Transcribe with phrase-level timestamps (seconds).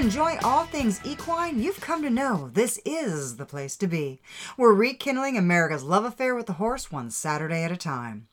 [0.00, 4.18] enjoy all things equine, you've come to know this is the place to be.
[4.56, 8.26] We're rekindling America's love affair with the horse one Saturday at a time.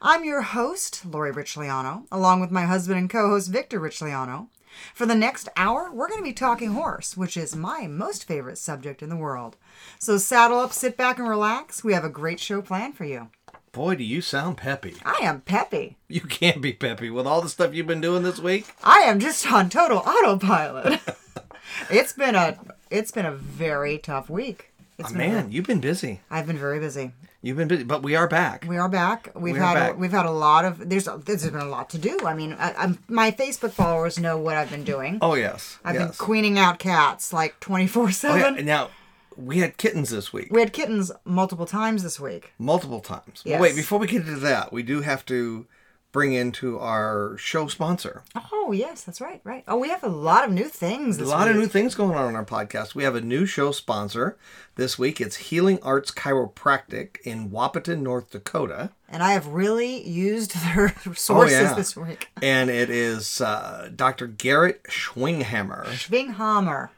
[0.00, 4.48] I'm your host, Lori Richliano, along with my husband and co-host Victor Richliano.
[4.94, 8.58] For the next hour, we're going to be talking horse, which is my most favorite
[8.58, 9.56] subject in the world.
[10.00, 11.84] So saddle up, sit back, and relax.
[11.84, 13.28] We have a great show planned for you.
[13.72, 14.96] Boy, do you sound peppy.
[15.02, 15.96] I am peppy.
[16.06, 18.66] You can't be peppy with all the stuff you've been doing this week.
[18.84, 21.00] I am just on total autopilot.
[21.90, 22.58] it's been a
[22.90, 24.72] it's been a very tough week.
[24.98, 26.20] It's Oh, a- man, you've been busy.
[26.30, 27.12] I've been very busy.
[27.40, 28.66] You've been busy, but we are back.
[28.68, 29.30] We are back.
[29.34, 29.98] We've We had back.
[29.98, 32.18] we've had a lot of there's there's been a lot to do.
[32.26, 35.16] I mean, I, my Facebook followers know what I've been doing.
[35.22, 36.08] Oh yes, I've yes.
[36.08, 38.12] been queening out cats like 24 Oh, yeah.
[38.12, 38.66] seven.
[38.66, 38.90] Now
[39.36, 42.52] we had kittens this week, We had kittens multiple times this week.
[42.58, 43.42] multiple times.
[43.44, 43.58] Yes.
[43.58, 45.66] But wait, before we get into that, we do have to
[46.12, 48.22] bring into our show sponsor.
[48.52, 49.64] Oh yes, that's right, right.
[49.66, 51.18] Oh, we have a lot of new things.
[51.18, 52.94] A lot of new things going on on our podcast.
[52.94, 54.36] We have a new show sponsor
[54.76, 55.22] this week.
[55.22, 58.90] It's Healing Arts Chiropractic in Wahpeton, North Dakota.
[59.08, 61.72] and I have really used their sources Oh, yeah.
[61.74, 62.28] this week.
[62.42, 64.26] And it is uh, Dr.
[64.26, 65.86] Garrett Schwinghammer.
[65.86, 66.90] Schwinghammer.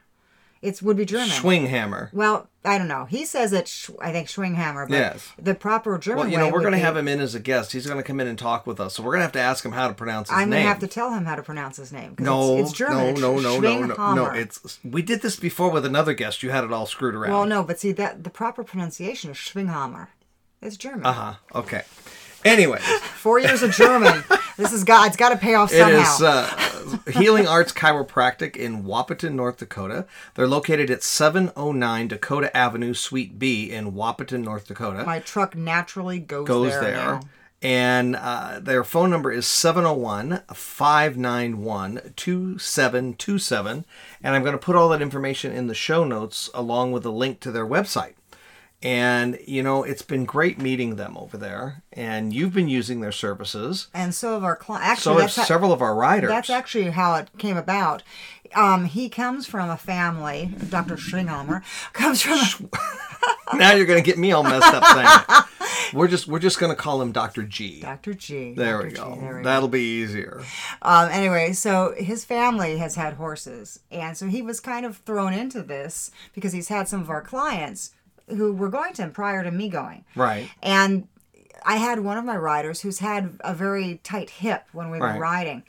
[0.65, 1.29] It's would be German.
[1.29, 2.11] Schwinghammer.
[2.13, 3.05] Well, I don't know.
[3.05, 3.67] He says it.
[3.67, 4.87] Sch- I think Schwinghammer.
[4.89, 5.31] But Yes.
[5.39, 6.23] The proper German.
[6.23, 7.71] Well, you know, we're going to be- have him in as a guest.
[7.73, 8.95] He's going to come in and talk with us.
[8.95, 10.43] So we're going to have to ask him how to pronounce his name.
[10.43, 12.15] I'm gonna have to tell him how to pronounce his name.
[12.19, 13.13] no, it's, it's German.
[13.15, 14.25] No, no, no, no, no, no.
[14.31, 16.41] It's we did this before with another guest.
[16.43, 17.31] You had it all screwed around.
[17.31, 20.07] well, no, but see that the proper pronunciation is Schwinghammer.
[20.61, 21.05] It's German.
[21.05, 21.33] Uh huh.
[21.53, 21.83] Okay.
[22.45, 22.83] Anyways,
[23.15, 24.23] Four years of German.
[24.55, 25.07] this is God.
[25.07, 26.15] It's got to pay off it somehow.
[26.15, 30.05] is uh, Healing Arts Chiropractic in Wahpeton, North Dakota.
[30.35, 35.03] They're located at 709 Dakota Avenue, Suite B in Wahpeton, North Dakota.
[35.05, 36.81] My truck naturally goes, goes there.
[36.81, 36.93] there.
[36.93, 37.21] now.
[37.61, 43.85] And uh, their phone number is 701 591 2727.
[44.21, 47.09] And I'm going to put all that information in the show notes along with a
[47.09, 48.13] link to their website.
[48.85, 51.81] And, you know, it's been great meeting them over there.
[51.91, 53.87] And you've been using their services.
[53.95, 55.01] And so of our clients.
[55.01, 56.29] So have how- several of our riders.
[56.29, 58.03] That's actually how it came about.
[58.53, 60.51] Um, he comes from a family.
[60.69, 60.97] Dr.
[60.97, 61.63] Schwinghammer
[61.93, 62.69] comes from.
[63.51, 65.43] A, now you're going to get me all messed up saying.
[65.93, 67.43] We're just we're just going to call him Dr.
[67.43, 67.79] G.
[67.81, 68.15] Dr.
[68.15, 68.53] G.
[68.53, 68.87] There Dr.
[68.87, 69.17] we G, go.
[69.21, 69.43] there we.
[69.43, 70.41] That'll be easier.
[70.81, 75.31] Um, anyway, so his family has had horses, and so he was kind of thrown
[75.33, 77.91] into this because he's had some of our clients
[78.27, 80.03] who were going to him prior to me going.
[80.15, 80.49] Right.
[80.63, 81.07] And
[81.65, 85.07] I had one of my riders who's had a very tight hip when we were
[85.07, 85.19] Right.
[85.19, 85.63] riding.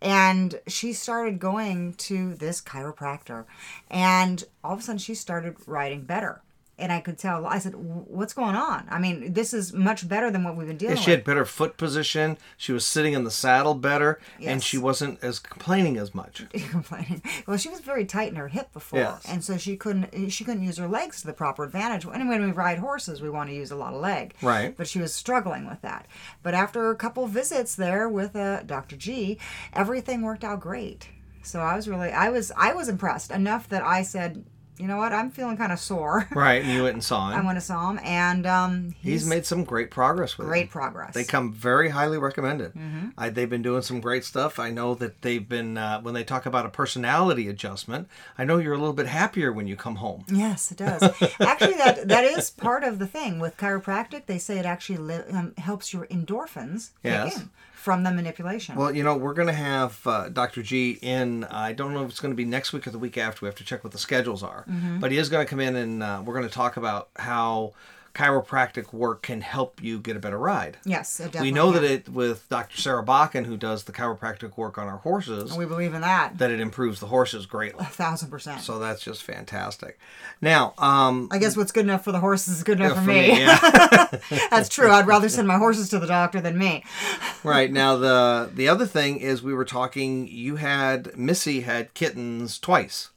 [0.00, 3.44] And she started going to this chiropractor.
[3.90, 6.40] And all of a sudden she started riding better.
[6.78, 8.86] And I could tell, I said, What's going on?
[8.90, 11.18] I mean, this is much better than what we've been dealing Yeah, she with.
[11.18, 12.38] had better foot position.
[12.56, 16.44] She was sitting in the saddle better, and she wasn't as complaining as much.
[16.70, 17.22] complaining.
[17.46, 19.24] Well, she was very tight in her hip before, Yes.
[19.28, 22.04] and so she couldn't she couldn't use her legs to the proper advantage.
[22.06, 24.34] And when we ride horses, we want to use a lot of leg.
[24.42, 24.74] Right.
[24.76, 26.06] But she was struggling with that.
[26.42, 28.96] But after a couple visits there with uh, Dr.
[28.96, 29.38] G,
[29.74, 31.08] everything worked out great.
[31.42, 34.44] So I was really I was I was impressed enough that I said,
[34.78, 36.26] you know what, I'm feeling kind of sore.
[36.34, 37.38] Right, and you went and saw him.
[37.40, 40.64] I went and saw him, and um, He's he's, made some great progress with great
[40.64, 40.70] it.
[40.70, 41.10] progress.
[41.10, 41.18] Mm-hmm.
[41.18, 42.72] They come very highly recommended.
[43.18, 44.58] I, they've been doing some great stuff.
[44.58, 48.08] I know that they've been uh, when they talk about a personality adjustment.
[48.38, 50.24] I know you're a little bit happier when you come home.
[50.32, 51.02] Yes, it does.
[51.40, 54.26] actually, that that is part of the thing with chiropractic.
[54.26, 57.36] They say it actually li- um, helps your endorphins Yes.
[57.36, 57.50] in
[57.82, 58.76] from the manipulation.
[58.76, 60.62] Well, you know, we're going to have uh, Dr.
[60.62, 61.42] G in.
[61.42, 63.44] I don't know if it's going to be next week or the week after.
[63.44, 64.64] We have to check what the schedules are.
[64.70, 65.00] Mm-hmm.
[65.00, 67.72] But he is going to come in and uh, we're going to talk about how
[68.14, 70.76] chiropractic work can help you get a better ride.
[70.84, 72.76] yes, we know that it with Dr.
[72.76, 76.50] Sarah Bakken, who does the chiropractic work on our horses, we believe in that that
[76.50, 77.84] it improves the horses greatly.
[77.84, 78.60] a thousand percent.
[78.60, 79.98] So that's just fantastic.
[80.40, 83.08] Now, um, I guess what's good enough for the horses is good enough for, for
[83.08, 83.32] me.
[83.32, 84.18] me, yeah.
[84.50, 84.90] That's true.
[84.90, 86.84] I'd rather send my horses to the doctor than me.
[87.44, 90.26] right now the the other thing is we were talking.
[90.28, 93.10] You had Missy had kittens twice.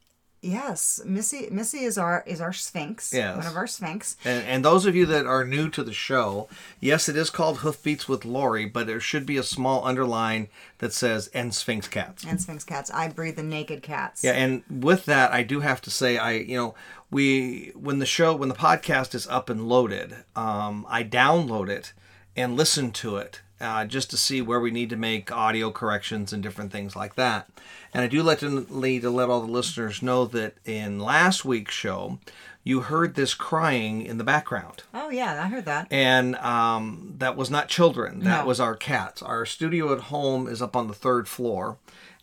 [0.46, 1.48] Yes, Missy.
[1.50, 3.12] Missy is our is our Sphynx.
[3.12, 3.36] Yes.
[3.36, 4.16] one of our Sphynx.
[4.24, 6.48] And, and those of you that are new to the show,
[6.80, 10.94] yes, it is called Hoofbeats with Lori, but there should be a small underline that
[10.94, 12.92] says "and Sphynx Cats." And Sphynx cats.
[12.92, 14.24] I breed the naked cats.
[14.24, 16.76] Yeah, and with that, I do have to say, I you know,
[17.10, 21.94] we when the show when the podcast is up and loaded, um, I download it
[22.36, 26.34] and listen to it uh, just to see where we need to make audio corrections
[26.34, 27.50] and different things like that.
[27.96, 31.74] And I do let to, to let all the listeners know that in last week's
[31.74, 32.20] show,
[32.62, 34.84] you heard this crying in the background.
[34.94, 35.88] Oh yeah, I heard that.
[35.92, 38.20] And um, that was not children.
[38.20, 38.46] That No.
[38.48, 39.22] was our cats.
[39.22, 41.78] Our studio at home is up on the third floor,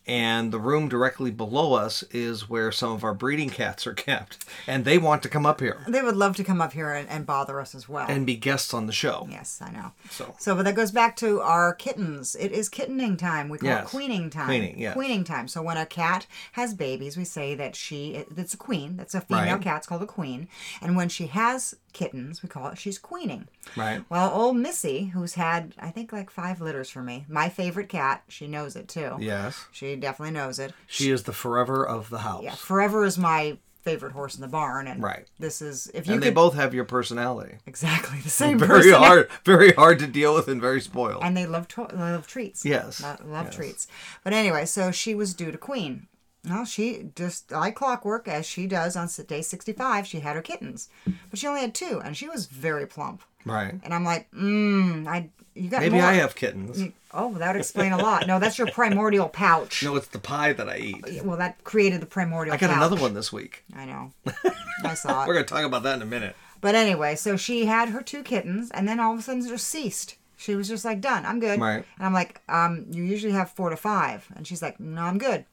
[0.07, 4.45] and the room directly below us is where some of our breeding cats are kept,
[4.67, 7.09] and they want to come up here They would love to come up here and,
[7.09, 8.07] and bother us as well.
[8.09, 9.27] and be guests on the show.
[9.31, 9.93] yes, I know.
[10.11, 12.35] So So, but that goes back to our kittens.
[12.35, 13.49] It is kittening time.
[13.49, 13.87] We call Yes.
[13.87, 14.47] it queening time.
[14.47, 14.95] Queening, yes.
[14.95, 15.47] Queening time.
[15.49, 18.97] So when a cat has babies, we say that she it's a queen.
[18.97, 19.63] That's a female Right.
[19.63, 19.79] cat.
[19.79, 20.49] It's called a queen.
[20.81, 23.49] And when she has kittens, we call it she's queening.
[23.77, 24.05] Right.
[24.09, 28.23] Well, old Missy, who's had I think like five litters for me, my favorite cat,
[28.29, 29.17] she knows it too.
[29.21, 29.67] Yes.
[29.73, 30.73] She definitely knows it.
[30.87, 32.43] She is the forever of the house.
[32.43, 35.27] Yeah, Forever is my favorite horse in the barn, and Right.
[35.41, 37.57] this is if you And they both have your personality.
[37.67, 38.57] exactly the same.
[38.59, 41.23] Very hard, very hard to deal with and very spoiled.
[41.25, 42.65] and they love to- love treats.
[42.65, 43.55] Yes, Lo- love yes.
[43.57, 43.87] treats.
[44.23, 46.07] But anyway, so she was due to queen.
[46.49, 50.07] Well, she just like clockwork, as she does on day sixty-five.
[50.07, 50.89] She had her kittens,
[51.31, 53.23] but she only had two, and she was very plump.
[53.45, 53.75] right.
[53.85, 56.05] And I'm like, mmm, I you got Maybe more.
[56.05, 56.79] I have kittens.
[56.79, 58.27] Mm, oh, that would explain a lot.
[58.27, 59.83] No, that's your primordial pouch.
[59.83, 61.05] No, it's the pie that I eat.
[61.05, 62.55] Uh, well, that created the primordial.
[62.55, 62.77] I got pouch.
[62.77, 63.65] another one this week.
[63.75, 64.13] I know.
[64.85, 65.29] I saw it.
[65.29, 66.35] We're going to talk about that in a minute.
[66.63, 69.69] But anyway, so she had her two kittens, and then all of a sudden just
[69.69, 70.17] ceased.
[70.37, 71.27] She was just like, done.
[71.27, 71.61] I'm good.
[71.61, 71.85] Right.
[71.99, 74.27] And I'm like, um, you usually have four to five.
[74.35, 75.45] And she's like, no, I'm good.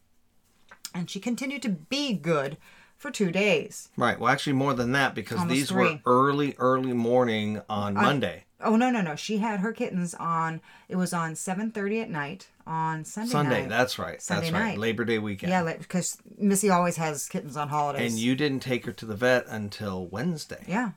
[0.93, 2.57] And she continued to be good
[2.97, 3.89] for two days.
[3.97, 4.19] Right.
[4.19, 8.45] Well, actually, more than that because Almost these were early, early morning on Monday.
[8.61, 9.15] Oh no, no, no.
[9.15, 10.59] She had her kittens on.
[10.89, 13.31] It was on 7:30 at night on Sunday.
[13.31, 13.61] Sunday.
[13.61, 13.69] night.
[13.69, 14.21] That's right.
[14.21, 14.77] Sunday that's right.
[14.77, 15.51] Labor Day weekend.
[15.51, 18.11] Yeah, because Missy always has kittens on holidays.
[18.11, 20.63] and you didn't take her to the vet until Wednesday.
[20.67, 20.91] Yeah,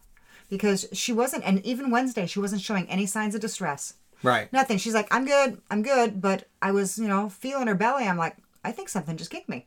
[0.50, 3.94] because she wasn't, and even Wednesday she wasn't showing any signs of distress.
[4.25, 4.53] Right.
[4.53, 4.79] Nothing.
[4.79, 6.21] She's like, I'm good, I'm good.
[6.21, 8.06] But I was, you know, feeling her belly.
[8.06, 9.67] I'm like, I think something just kicked me.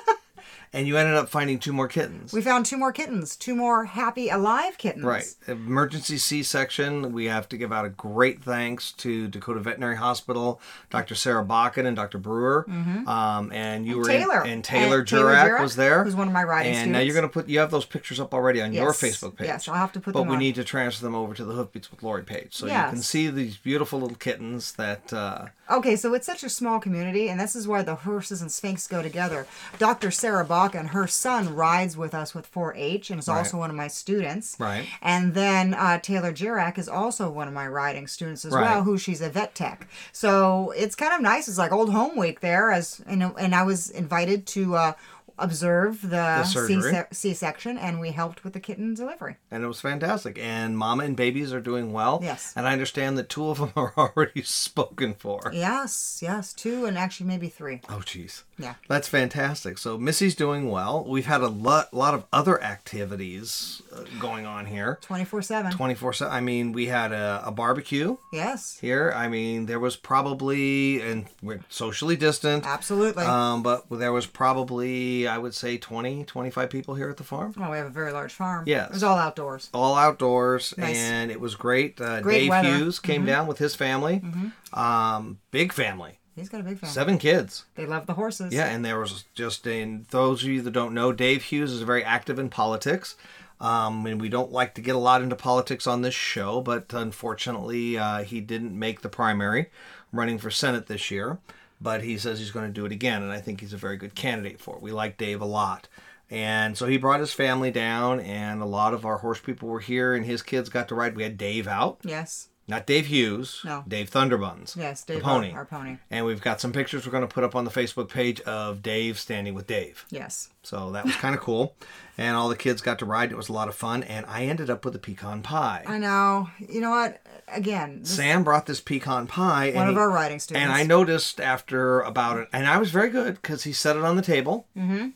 [0.73, 2.31] And you ended up finding two more kittens.
[2.31, 5.03] We found two more kittens, two more happy, alive kittens.
[5.03, 5.25] Right.
[5.45, 7.11] Emergency C section.
[7.11, 11.13] We have to give out a great thanks to Dakota Veterinary Hospital, Dr.
[11.13, 12.19] Sarah Bakken and Dr.
[12.19, 12.65] Brewer.
[12.69, 13.05] Mm-hmm.
[13.05, 14.29] Um, and you were in- Mm-hmm.
[14.31, 14.43] Taylor.
[14.45, 16.03] and Taylor And Taylor Jurak Jurak, was there.
[16.05, 18.21] who's one of my riding And now you're going to put, you have those pictures
[18.21, 19.47] up already on your Facebook page.
[19.47, 20.27] Yes, I'll have to put them in.
[20.27, 20.39] But we on.
[20.39, 22.55] need to transfer them over to the Hoofbeats with Lori page.
[22.55, 26.49] So you can see these beautiful little kittens that, uh, Okay, so it's such a
[26.49, 29.47] small community, and this is why the horses and Sphynx go together.
[29.79, 30.11] Dr.
[30.11, 30.43] Sarah
[30.75, 34.55] And her son rides with us with 4-H, and is also one of my students.
[34.59, 34.87] Right.
[35.01, 38.63] And then uh, Taylor Jirak is also one of my riding students as Right.
[38.63, 39.87] well, who she's a vet tech.
[40.11, 41.47] So it's kind of nice.
[41.47, 44.93] It's like old home week there, as and, and I was invited to uh,
[45.41, 47.03] observe the, surgery.
[47.11, 49.37] C section, and we helped with the kitten delivery.
[49.49, 50.37] and it was fantastic.
[50.39, 52.19] And mama and babies are doing well.
[52.21, 52.53] Yes.
[52.55, 55.51] And I understand that two of them are already spoken for.
[55.53, 57.81] Yes, yes, two and actually maybe three.
[57.89, 58.43] Oh, jeez.
[58.57, 58.75] Yeah.
[58.87, 59.77] That's fantastic.
[59.77, 61.03] So Missy's doing well.
[61.03, 64.99] We've had a lot, lot of other activities uh, going on here.
[65.01, 65.71] 24 7.
[65.71, 66.33] 24 7.
[66.33, 69.11] I mean, we had a, a barbecue Yes, here.
[69.15, 73.23] I mean, there was probably, and we're socially distant, absolutely.
[73.25, 77.53] um, but there was probably, I would say, 20, 25 people here at the farm.
[77.57, 78.65] Oh, we have a very large farm.
[78.67, 78.89] Yes.
[78.89, 79.69] It was all outdoors.
[79.73, 80.97] All outdoors, Nice.
[80.97, 81.99] and it was great.
[81.99, 82.67] Uh, Great Dave weather.
[82.69, 82.77] Mm-hmm.
[82.79, 84.19] Hughes came down with his family.
[84.19, 84.79] Mm-hmm.
[84.79, 86.93] Um, big family, He's got a big family.
[86.93, 87.65] seven kids.
[87.75, 88.53] They love the horses.
[88.53, 91.81] Yeah, and there was just in those of you that don't know, Dave Hughes is
[91.81, 93.15] very active in politics.
[93.59, 96.91] Um, and we don't like to get a lot into politics on this show, but
[96.93, 99.67] unfortunately, uh, he didn't make the primary
[100.11, 101.37] running for Senate this year.
[101.81, 103.97] But he says he's going to do it again, and I think he's a very
[103.97, 104.83] good candidate for it.
[104.83, 105.87] We like Dave a lot.
[106.29, 109.79] And so he brought his family down, and a lot of our horse people were
[109.79, 111.15] here, and his kids got to ride.
[111.15, 112.49] We had Dave out, Yes.
[112.71, 113.83] Not Dave Hughes, No.
[113.87, 114.75] Dave Thunderbuns.
[114.75, 115.03] Yes.
[115.03, 115.51] the Dave, pony.
[115.51, 115.97] Our, pony.
[116.09, 118.81] And we've got some pictures we're going to put up on the Facebook page of
[118.81, 120.05] Dave standing with Dave.
[120.09, 120.49] Yes.
[120.63, 121.75] So that was kind of cool.
[122.17, 123.31] And all the kids got to ride.
[123.31, 124.03] It was a lot of fun.
[124.03, 125.83] And I ended up with a pecan pie.
[125.85, 126.49] I know.
[126.59, 127.21] You know what?
[127.47, 129.71] Again, Sam brought this pecan pie.
[129.73, 130.63] one of he- our riding students.
[130.63, 134.03] And I noticed after about it, and I was very good because he set it
[134.03, 134.67] on the table.
[134.77, 135.09] Mm-hmm.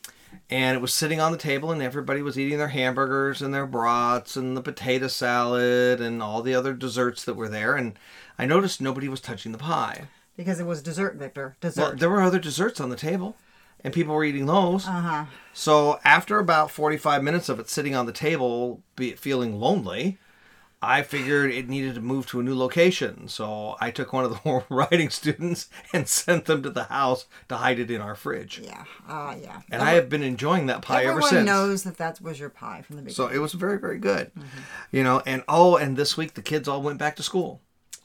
[0.50, 3.66] And it was sitting on the table, and everybody was eating their hamburgers and their
[3.66, 7.75] brats and the potato salad and all the other desserts that were there.
[7.75, 7.98] And
[8.38, 10.08] I noticed nobody was touching the pie.
[10.38, 11.56] because it was dessert, Victor.
[11.64, 12.00] Well, Dessert.
[12.00, 13.36] there were other desserts on the table,
[13.84, 14.88] and people were eating those.
[14.88, 15.25] uh huh.
[15.54, 20.20] So after about 45 minutes of it sitting on the table, be feeling lonely,
[20.86, 23.27] I figured it needed to move to a new location.
[23.27, 27.58] So I took one of the writing students and sent them to the house to
[27.58, 28.62] hide it in our fridge.
[28.63, 28.84] Yeah.
[29.08, 29.62] Uh, yeah.
[29.72, 31.34] And I have been enjoying that pie ever since.
[31.34, 33.15] Everyone knows that that was your pie from the beginning.
[33.15, 34.32] So it was very, very good.
[34.92, 37.62] You know, and oh, and this week the kids all went back to school.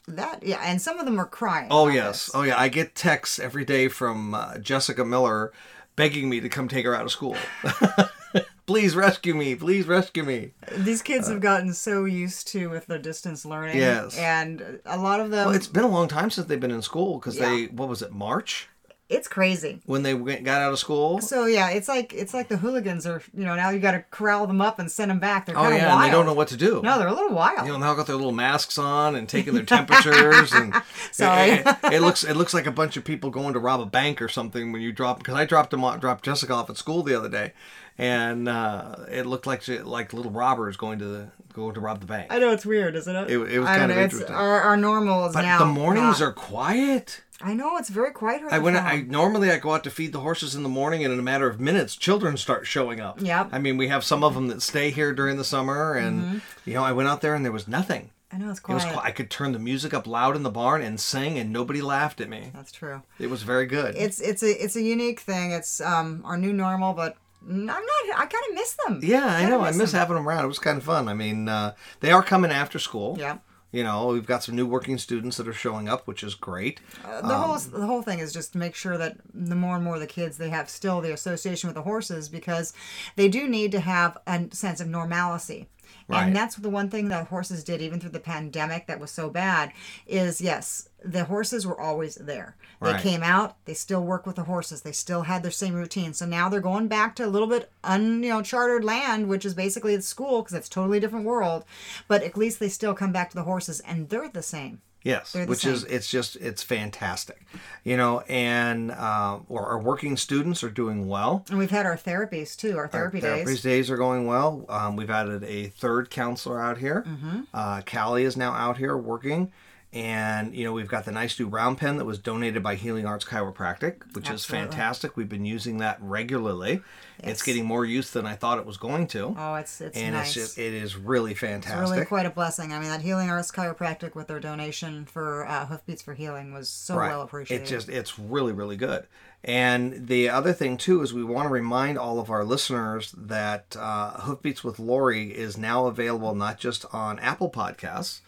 [0.07, 1.67] that yeah, and some of them were crying.
[1.71, 2.35] Oh yes, this.
[2.35, 2.59] oh yeah.
[2.59, 5.51] I get texts every day from uh, Jessica Miller
[5.95, 7.37] begging me to come take her out of school.
[8.65, 9.55] please rescue me!
[9.55, 10.53] Please rescue me!
[10.77, 13.77] These kids uh, have gotten so used to with their distance learning.
[13.77, 14.17] Yes.
[14.17, 15.47] And a lot of them.
[15.47, 18.01] Well, it's been a long time since they've been in school because they what was
[18.01, 18.67] it March?
[19.11, 19.81] It's crazy.
[19.85, 21.19] when they went- got out of school.
[21.21, 23.21] So yeah, it's like it's like the hooligans are.
[23.33, 25.45] You know, now you got to corral them up and send them back.
[25.45, 26.01] They're Oh kind of yeah, wild.
[26.01, 26.81] and they don't know what to do.
[26.83, 27.67] No, they're a little wild.
[27.67, 30.73] You know, now got their little masks on and taking their temperatures and
[31.11, 31.49] Sorry.
[31.51, 33.85] It, it- it looks it looks like a bunch of people going to rob a
[33.85, 36.77] bank or something when you drop because I dropped them off, dropped Jessica off at
[36.77, 37.51] school the other day,
[37.97, 41.99] and uh, it looked like she- like little robbers going to the going to rob
[41.99, 42.27] the bank.
[42.31, 43.29] I know it's weird, isn't it?
[43.29, 44.33] It- it was kind of know, interesting.
[44.33, 45.59] Our, our normal is But now.
[45.59, 47.21] the mornings not- are quiet.
[47.43, 48.41] I know it's very quiet.
[48.51, 48.77] I went.
[48.77, 51.23] I normally I go out to feed the horses in the morning, and in a
[51.23, 53.19] matter of minutes, children start showing up.
[53.21, 53.49] Yep.
[53.51, 56.37] I mean, we have some of them that stay here during the summer, and Mm-hmm.
[56.69, 58.11] you know, I went out there and there was nothing.
[58.33, 58.75] I know it's It quiet.
[58.75, 58.85] was.
[58.85, 58.99] Quiet.
[59.05, 62.21] I could turn the music up loud in the barn and sing, and nobody laughed
[62.21, 62.51] at me.
[62.53, 63.01] That's true.
[63.19, 63.95] It was very good.
[63.97, 65.51] It's it's a it's a unique thing.
[65.51, 67.17] It's um our new normal, but
[67.49, 67.81] I'm not.
[68.15, 68.99] I kind of miss them.
[69.03, 69.63] yeah, I Kinda know.
[69.63, 69.99] I miss them.
[69.99, 70.45] having them around.
[70.45, 71.07] It was kind of fun.
[71.09, 73.17] I mean, uh, they are coming after school.
[73.19, 73.39] Yeah.
[73.71, 76.81] You know, we've got some new working students that are showing up, which is great.
[77.05, 79.83] Uh, the whole the whole thing is just to make sure that the more and
[79.83, 82.73] more the kids they have still the association with the horses because
[83.15, 85.67] they do need to have a sense of normalcy.
[86.07, 86.23] Right.
[86.23, 89.29] And that's the one thing that horses did even through the pandemic that was so
[89.29, 89.71] bad
[90.05, 92.55] is yes, the horses were always there.
[92.81, 93.01] They Right.
[93.01, 94.81] came out, they still work with the horses.
[94.81, 96.13] They still had their same routine.
[96.13, 99.45] So now they're going back to a little bit un, you know, chartered land, which
[99.45, 101.65] is basically the school because it's a totally different world.
[102.07, 104.81] But at least they still come back to the horses and they're the same.
[105.03, 107.43] Yes, the which is it's just it's fantastic,
[107.83, 108.19] you know.
[108.29, 111.43] And uh, our our working students are doing well.
[111.49, 113.43] And we've had our therapies too, our therapy days.
[113.45, 114.63] Therapy days are going well.
[114.69, 117.03] Um, we've added a third counselor out here.
[117.07, 117.41] Mm-hmm.
[117.51, 119.51] Uh, Callie is now out here working.
[119.93, 123.05] And, you know, we've got the nice new round pen that was donated by Healing
[123.05, 125.17] Arts Chiropractic, which is fantastic.
[125.17, 126.81] We've been using that regularly.
[127.19, 127.43] It's Yes.
[127.43, 129.35] getting more use than I thought it was going to.
[129.37, 130.27] Oh, it's it's and nice.
[130.27, 131.91] it's just, it is really It's fantastic.
[131.93, 132.71] really quite a blessing.
[132.71, 136.69] I mean, that Healing Arts Chiropractic with their donation for uh, Hoofbeats for Healing was
[136.69, 137.63] so well appreciated.
[137.63, 139.07] It's just it's really really good.
[139.43, 143.75] And the other thing too is we want to remind all of our listeners that
[143.77, 148.21] uh, Hoofbeats with Lori is now available not just on Apple Podcasts,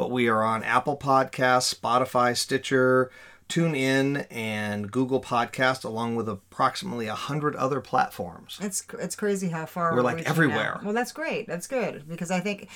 [0.00, 3.10] but we are on Apple Podcasts, Spotify, Stitcher,
[3.50, 8.58] TuneIn, and Google Podcast, along with approximately a hundred other platforms.
[8.62, 10.78] It's it's crazy how far We're, like, everywhere.
[10.78, 10.80] now.
[10.82, 11.46] Well, that's great.
[11.46, 12.70] That's good because I think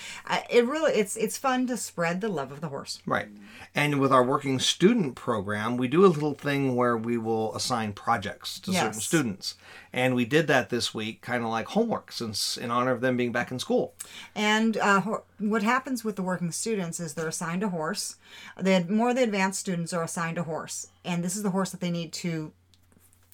[0.51, 3.01] it really it's it's fun to spread the love of the horse.
[3.07, 3.29] Right.
[3.75, 7.95] And with our working student program, we do a little thing where we will assign
[7.95, 9.55] projects to certain students.
[9.95, 13.17] And we did that this week, kind of like homework, since in honor of them
[13.17, 13.95] being back in school.
[14.35, 15.01] And uh,
[15.39, 18.17] what happens with the working students is they're assigned a horse.
[18.61, 21.81] The more the advanced students are assigned a horse, and this is the horse that
[21.81, 22.51] they need to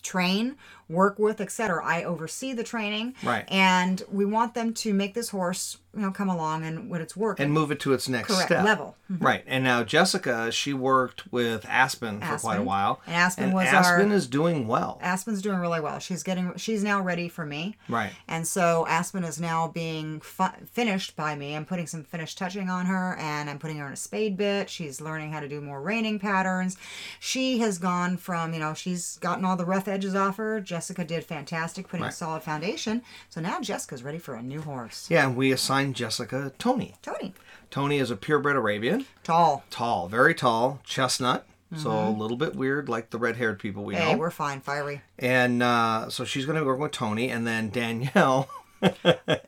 [0.03, 0.57] train,
[0.91, 1.85] work with, etc.
[1.85, 3.45] I oversee the training, Right.
[3.49, 7.17] And we want them to make this horse, you know, come along and when it's
[7.17, 7.45] working.
[7.45, 8.65] And move it to its next Correct, step.
[8.65, 8.97] level.
[9.11, 9.25] Mm-hmm.
[9.25, 9.45] Right.
[9.47, 13.01] And now Jessica, she worked with Aspen for quite a while.
[13.07, 14.99] And Aspen was Aspen our- is doing well.
[15.03, 15.99] Aspen's doing really well.
[15.99, 17.77] She's getting she's now ready for me.
[17.89, 18.13] Right.
[18.29, 21.55] And so Aspen is now being fu- finished by me.
[21.57, 24.69] I'm putting some finished touching on her and I'm putting her in a spade bit.
[24.71, 26.77] She's learning how to do more reining patterns.
[27.19, 30.61] She has gone from, you know, she's gotten all the rough edges off her.
[30.61, 33.03] Jessica did fantastic putting a solid foundation.
[33.29, 35.09] So now Jessica's ready for a new horse.
[35.11, 36.95] Yeah, and we assigned Jessica Tony.
[37.03, 37.35] Tony.
[37.71, 39.63] Tony is a purebred Arabian, Tall.
[39.71, 41.47] tall, very tall, chestnut,
[41.77, 44.09] so a little bit weird like the red-haired people we Mm-hmm.
[44.09, 45.03] Hey, we're fine, fiery.
[45.21, 48.49] And uh, so she's going to work with Tony, and then Danielle.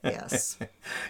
[0.04, 0.58] Yes.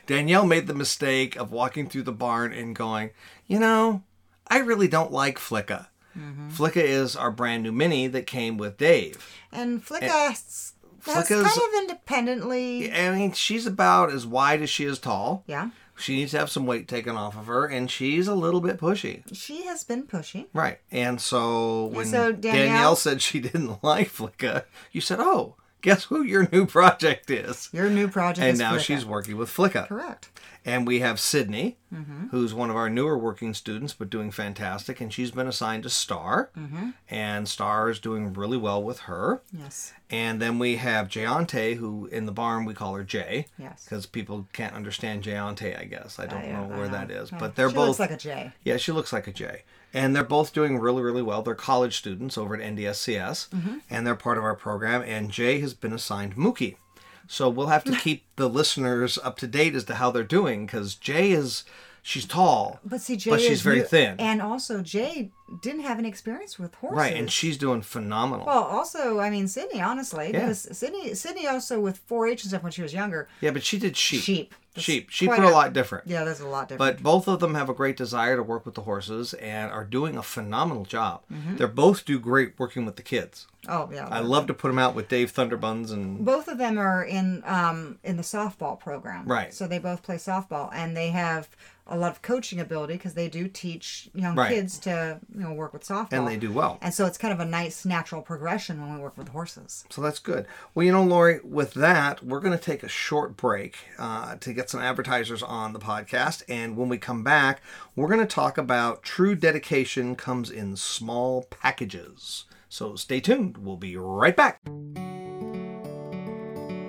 [0.07, 3.11] Danielle made the mistake of walking through the barn and going,
[3.49, 4.05] you know,
[4.47, 5.89] I really don't like Flicka.
[6.17, 6.51] Mm-hmm.
[6.51, 9.27] Flicka is our brand new mini that came with Dave.
[9.51, 10.73] And Flicka has
[11.05, 12.93] kind of independently.
[12.93, 15.45] I mean, she's about as wide as she is tall.
[15.47, 15.71] Yeah.
[15.97, 18.79] She needs to have some weight taken off of her, and she's a little bit
[18.79, 19.23] pushy.
[19.37, 20.47] She has been pushy.
[20.53, 20.79] Right.
[20.91, 22.67] And so when so Danielle...
[22.67, 27.69] Danielle- said she didn't like Flicka, you said, oh, guess who your new project is?
[27.73, 28.81] Your new project And now Flicka.
[28.81, 29.87] she's working with Flicka.
[29.87, 30.29] correct.
[30.65, 32.29] And we have Sydney, Mm-hmm.
[32.29, 34.99] who's one of our newer working students, but doing fantastic.
[35.03, 36.51] And she's been assigned to Star.
[36.59, 36.91] Mm-hmm.
[37.11, 39.43] And Star is doing really well with her.
[39.53, 39.93] Yes.
[40.09, 43.45] And then we have Jayante, who in the barn we call her Jay.
[43.59, 43.85] Yes.
[43.85, 46.19] Because people can't understand Jayante, I guess.
[46.19, 47.27] I don't I, know uh, where I that know.
[47.39, 47.89] But they're she both.
[47.89, 48.53] looks like a J.
[48.65, 49.65] yeah, she looks like a J.
[49.93, 51.43] And they're both doing really, really well.
[51.43, 53.79] They're college students over at NDSCS, Mm-hmm.
[53.91, 55.03] and they're part of our program.
[55.03, 56.77] And Jay has been assigned Mookie.
[57.27, 60.67] So we'll have to keep the listeners up to date as to how they're doing
[60.67, 61.65] because Jay is,
[62.03, 64.17] she's tall, But see, Jay but she's very new- thin.
[64.19, 65.31] and also Jay
[65.63, 66.97] didn't have any experience with horses.
[66.99, 68.47] right, and she's doing phenomenal.
[68.47, 70.41] Well, also, I mean, Sydney, honestly, Yeah.
[70.41, 73.29] because Sydney, Sydney also with 4-H and stuff when she was younger.
[73.41, 74.23] yeah, but she did sheep.
[74.23, 74.55] Sheep.
[74.75, 75.11] That's Sheep.
[75.11, 76.07] Sheep are a lot different.
[76.07, 76.97] Yeah, there's a lot different.
[76.97, 79.85] But both of them have a great desire to work with the horses and are
[79.85, 81.21] doing a phenomenal job.
[81.31, 81.57] Mm-hmm.
[81.57, 83.47] They're both do great working with the kids.
[83.69, 84.09] Oh yeah.
[84.11, 87.43] I love to put them out with Dave Thunderbuns and both of them are in
[87.45, 89.27] um in the softball program.
[89.27, 89.53] Right.
[89.53, 91.51] So they both play softball and they have
[91.87, 94.55] a lot of coaching ability because they do teach young Right.
[94.55, 96.13] kids to you know work with softball.
[96.13, 96.79] and they do well.
[96.81, 99.85] And so it's kind of a nice natural progression when we work with horses.
[99.91, 100.47] So that's good.
[100.75, 104.53] Well, you know, Lori, with that, we're going to take a short break uh, to
[104.53, 106.45] get some advertisers on the podcast.
[106.49, 107.61] And when we come back,
[107.97, 112.45] we're going to talk about true dedication comes in small packages.
[112.69, 113.59] So stay tuned.
[113.59, 114.61] We'll be right back.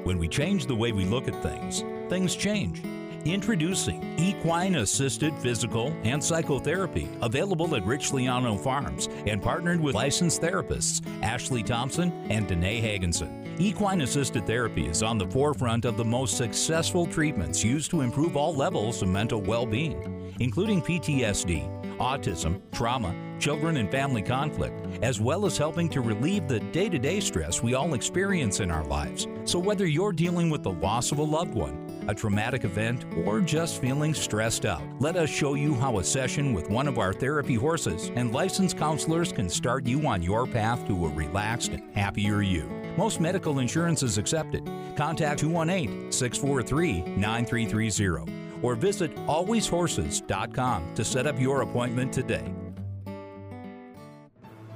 [0.05, 2.81] When we change the way we look at things, things change.
[3.25, 10.41] Introducing Equine Assisted Physical and Psychotherapy, available at Rich Liano Farms and partnered with licensed
[10.41, 13.57] therapists Ashley Thompson and Danae Hagenson.
[13.57, 18.35] Equine Assisted Therapy is on the forefront of the most successful treatments used to improve
[18.35, 25.21] all levels of mental well being, including PTSD, autism, trauma, children and family conflict, as
[25.21, 28.83] well as helping to relieve the day to day stress we all experience in our
[28.85, 29.27] lives.
[29.45, 33.41] So, whether you're dealing with the loss of a loved one, a traumatic event, or
[33.41, 37.13] just feeling stressed out, let us show you how a session with one of our
[37.13, 41.95] therapy horses and licensed counselors can start you on your path to a relaxed and
[41.95, 42.69] happier you.
[42.97, 44.65] Most medical insurance is accepted.
[44.95, 52.53] Contact 218 643 9330 or visit alwayshorses.com to set up your appointment today.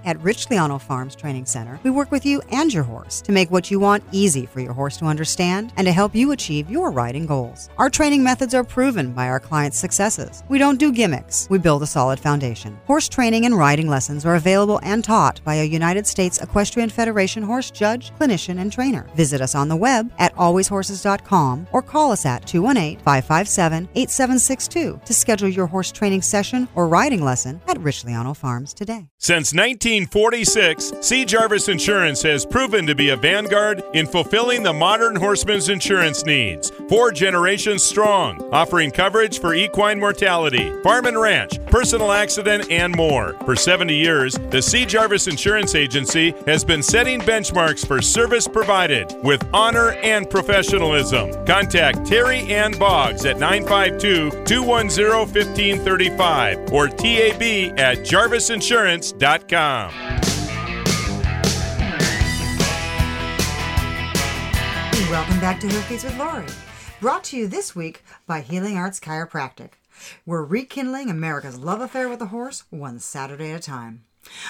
[0.07, 3.51] At Rich Liano Farms Training Center, we work with you and your horse to make
[3.51, 6.91] what you want easy for your horse to understand and to help you achieve your
[6.91, 7.69] riding goals.
[7.77, 10.45] Our training methods are proven by our clients' successes.
[10.47, 12.79] We don't do gimmicks, we build a solid foundation.
[12.85, 17.43] Horse training and riding lessons are available and taught by a United States Equestrian Federation
[17.43, 19.09] horse judge, clinician, and trainer.
[19.13, 25.13] Visit us on the web at alwayshorses.com or call us at 218 557 8762 to
[25.13, 29.09] schedule your horse training session or riding lesson at Rich Liano Farms today.
[29.17, 29.53] Since
[29.97, 31.25] 1946, C.
[31.25, 36.69] Jarvis Insurance has proven to be a vanguard in fulfilling the modern horseman's insurance needs.
[36.87, 43.33] Four generations strong, offering coverage for equine mortality, farm and ranch, personal accident, and more.
[43.45, 44.85] For 70 years, the C.
[44.85, 51.31] Jarvis Insurance Agency has been setting benchmarks for service provided with honor and professionalism.
[51.45, 57.41] Contact Terry Ann Boggs at 952 210 1535 or TAB
[57.79, 59.86] at jarvisinsurance.com.
[65.09, 66.45] Welcome back to Hoofbeats with Lori.
[66.99, 69.71] Brought to you this week by Healing Arts Chiropractic.
[70.25, 74.03] We're rekindling America's love affair with the horse one Saturday at a time.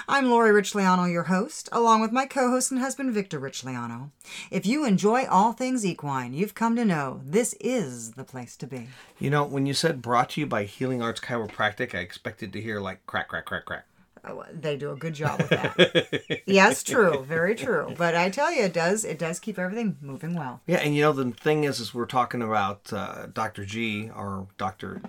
[0.08, 4.12] I'm Lori Richliano, your host, along with my co host and husband, Victor Richliano.
[4.50, 8.68] If you enjoy all things equine, you've come to know this is the place to
[8.68, 8.88] be.
[9.20, 12.62] You know, when you said brought to you by Healing Arts Chiropractic, I expected to
[12.62, 13.86] hear like crack, crack, crack, crack.
[14.54, 16.42] They do a good job with that.
[16.46, 17.94] yes, true, very true.
[17.98, 20.62] But I tell you, it does it does keep everything moving well.
[20.68, 23.66] Yeah, and you know the thing is, is we're talking about uh, Dr.
[23.66, 25.02] G or Dr.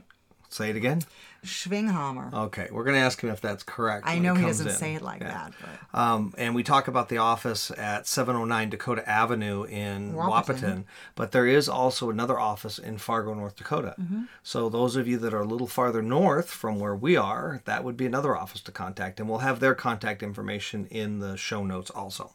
[0.49, 1.03] Say it again.
[1.45, 2.33] Schwinghammer.
[2.33, 4.07] Okay, we're gonna ask him if that's correct.
[4.07, 4.75] I know he doesn't in.
[4.75, 5.29] say it like Yeah.
[5.29, 5.53] that,
[5.93, 10.15] but Um, and we talk about the office at 709 Dakota Avenue in.
[10.15, 13.95] Wahpeton, but there is also another office in Fargo, North Dakota.
[14.01, 14.23] Mm-hmm.
[14.43, 17.85] So those of you that are a little farther north from where we are, that
[17.85, 21.65] would be another office to contact, and we'll have their contact information in the show
[21.65, 22.33] notes also.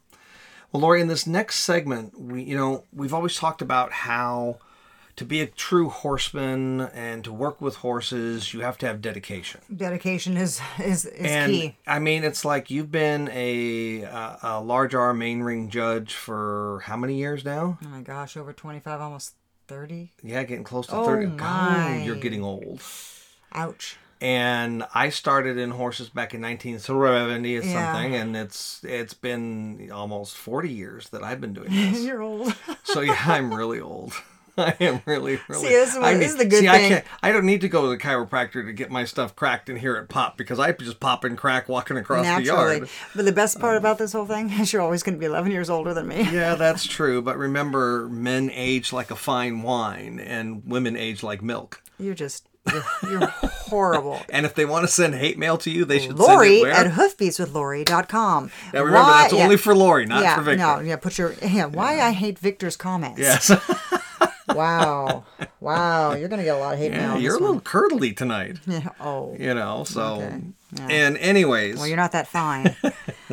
[0.72, 4.58] Well, Lori, in this next segment, we you know we've always talked about how
[5.16, 9.62] to be a true horseman and to work with horses, you have to have dedication.
[9.76, 11.76] dedication is is, is And key.
[11.86, 16.82] I mean, it's like you've been a, a a large R main ring judge for
[16.86, 17.78] how many years now?
[17.84, 19.36] Oh my gosh, over 25, almost
[19.68, 20.12] 30.
[20.24, 21.28] Yeah, getting close to Oh thirty.
[21.28, 21.38] my.
[21.38, 22.82] God, you're getting old.
[23.54, 23.98] Ouch.
[24.20, 27.92] And I started in horses back in 1970 or Yeah.
[27.94, 32.04] something, and it's it's been almost 40 years that I've been doing this.
[32.04, 32.56] You're old.
[32.84, 34.14] so yeah, I'm really old.
[34.58, 35.64] I am really, really.
[35.68, 36.94] See, this is I this is the good see, thing.
[37.24, 39.80] I, I don't need to go to the chiropractor to get my stuff cracked and
[39.80, 42.78] hear it pop because I just pop and crack walking across the Naturally.
[42.78, 42.90] yard.
[43.16, 45.52] But the best part about this whole thing is you're always going to be 11
[45.52, 46.22] years older than me.
[46.32, 47.22] Yeah, that's true.
[47.24, 51.82] But remember, men age like a fine wine, and women age like milk.
[51.98, 54.20] You're just, you're, you're horrible.
[54.30, 56.74] And if they want to send hate mail to you, they should Lori send it
[56.76, 57.10] at where?
[57.10, 58.52] hoofbeatswithlori.com.
[58.74, 59.44] Now remember, Why- that's yeah.
[59.44, 60.58] only for Lori, not yeah, for Victor.
[60.58, 63.20] No, yeah, put your, yeah, why I hate Victor's comments.
[63.20, 63.52] Yes.
[64.56, 65.24] Wow.
[65.60, 66.14] Wow.
[66.14, 67.02] You're to get a lot of hate mail.
[67.02, 67.64] yeah, on you're a little one.
[67.64, 68.58] curdly tonight.
[68.68, 68.90] Yeah.
[69.00, 69.36] Oh.
[69.38, 70.22] You know, so.
[70.22, 70.42] Okay,
[70.78, 70.88] yeah.
[70.90, 72.76] And anyways, Well, you're not that fine.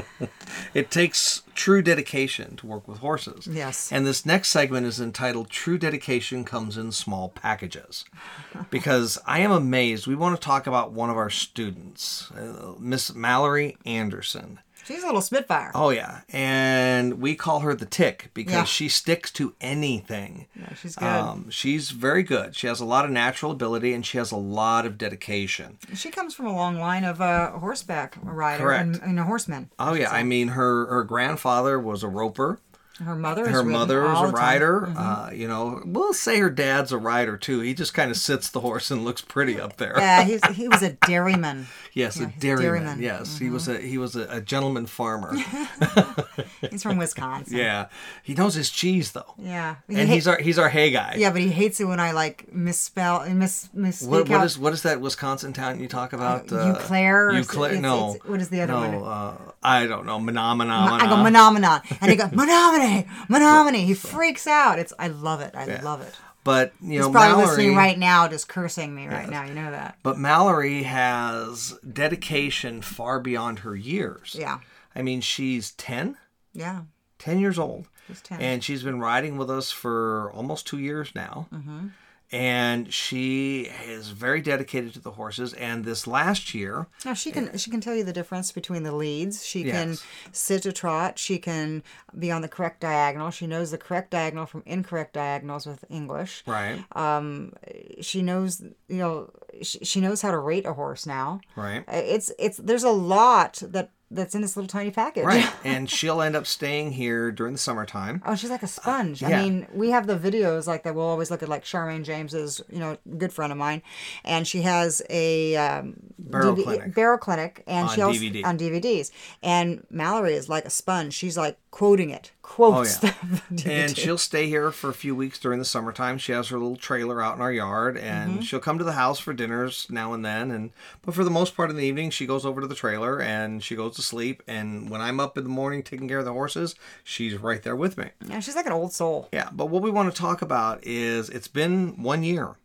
[0.75, 3.47] it takes true dedication to work with horses.
[3.47, 3.93] Yes.
[3.93, 8.05] And this next segment is entitled True Dedication Comes in Small Packages.
[8.71, 10.07] because I am amazed.
[10.07, 14.59] We want to talk about one of our students, uh, Miss Mallory Anderson.
[14.85, 15.71] She's a little Spitfire.
[15.75, 18.65] Oh yeah, and we call her the Tick because Yeah.
[18.65, 20.47] she sticks to anything.
[20.59, 21.07] Yeah, she's good.
[21.07, 22.57] Um, she's very good.
[22.57, 25.79] She has a lot of natural ability and she has a lot of dedication.
[25.95, 28.83] she comes from a long line of uh, horseback rider Correct.
[28.83, 29.71] and, and a horseman.
[29.79, 32.59] Oh yeah, I mean her her grandfather was a roper.
[33.03, 33.45] Her mother.
[33.45, 34.93] Is Her mother is a rider.
[34.95, 37.61] Uh, you know, we'll say her dad's a rider too.
[37.61, 39.95] He just kind of sits the horse and looks pretty up there.
[39.97, 41.67] Yeah, he's, he was a dairyman.
[41.95, 42.63] Yes, Yeah, a dairyman.
[42.63, 42.93] dairyman.
[42.95, 43.03] Mm-hmm.
[43.03, 45.35] Yes, he was a he was a, a gentleman farmer.
[46.71, 47.57] He's from Wisconsin.
[47.57, 47.87] yeah,
[48.23, 49.77] he knows his cheese though, Yeah.
[49.89, 51.15] He and ha- he's our he's our hay guy.
[51.17, 54.73] Yeah, but he hates it when I like misspell miss misspeak What, what is what
[54.73, 56.53] is that Wisconsin town you talk about?
[56.53, 57.71] Uh, Eau Claire or Eau Claire?
[57.73, 58.11] it's- No.
[58.15, 58.95] it's- what is the other no, one?
[59.13, 60.19] Uh, I don't know.
[60.21, 60.71] Menominee.
[60.71, 63.85] I go Menominee, and he goes Menominee, Menominee.
[63.85, 64.79] He freaks out.
[64.79, 65.55] It's I love it.
[65.55, 65.83] I Yeah.
[65.83, 66.15] love it.
[66.43, 67.47] But you He's know, probably Mallory.
[67.49, 69.45] listening right now, just cursing me right now.
[69.45, 69.99] You know that.
[70.03, 74.35] But Mallory has dedication far beyond her years.
[74.39, 74.61] Yeah.
[74.95, 76.17] I mean, she's 10,
[76.55, 76.83] Yeah.
[77.19, 77.89] 10 years old.
[78.09, 78.41] She's 10.
[78.41, 81.47] And she's been riding with us for almost two years now.
[81.53, 81.89] Mm-hmm.
[82.33, 85.53] And she is very dedicated to the horses.
[85.55, 88.93] And this last year, Now she can she can tell you the difference between the
[88.95, 89.45] leads.
[89.45, 89.97] She can
[90.31, 91.19] sit a trot.
[91.19, 91.83] She can
[92.17, 93.31] be on the correct diagonal.
[93.31, 96.45] She knows the correct diagonal from incorrect diagonals with English.
[96.47, 96.85] right?
[96.95, 97.53] Um
[98.01, 99.31] she knows you know
[99.63, 101.41] she, she knows how to rate a horse now.
[101.57, 101.83] right.
[101.89, 105.25] Uh, It's it's there's a lot that that's in this little tiny package.
[105.25, 105.49] Right.
[105.65, 108.23] and she'll end up staying here during the summertime.
[108.27, 109.23] Oh, she's like a sponge.
[109.23, 109.29] yeah.
[109.29, 110.95] I mean, we have the videos like that.
[110.95, 113.83] We'll always look at like Charmayne James's, you know, good friend of mine,
[114.25, 116.95] and she has a um, Barrel Clinic.
[116.95, 118.45] barrel clinic, and On she also DVD.
[118.45, 119.11] on DVDs.
[119.43, 121.15] And Mallory is like a sponge.
[121.15, 123.13] She's like quoting it, quotes Oh,
[123.51, 123.65] yeah.
[123.67, 126.19] And she'll stay here for a few weeks during the summertime.
[126.19, 128.41] She has her little trailer out in our yard, and Mm-hmm.
[128.43, 130.51] she'll come to the house for dinners now and then.
[130.51, 130.71] And
[131.03, 133.63] but for the most part in the evening, she goes over to the trailer and
[133.63, 134.43] she goes to sleep.
[134.49, 137.77] And when I'm up in the morning taking care of the horses, she's right there
[137.77, 138.11] with me.
[138.27, 139.29] yeah, she's like an old soul.
[139.33, 139.49] Yeah.
[139.53, 142.57] But what we want to talk about is it's been one year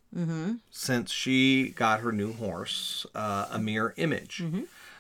[0.72, 4.42] since she got her new horse, uh, a mere image.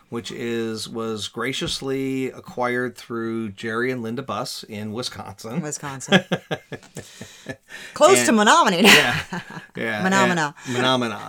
[0.10, 5.62] Which is was graciously acquired through Jerry and Linda Buss in Wisconsin.
[5.62, 6.24] Wisconsin,
[7.94, 8.84] close to And- Menominee.
[8.84, 9.24] yeah,
[9.76, 10.56] yeah, Phenomena.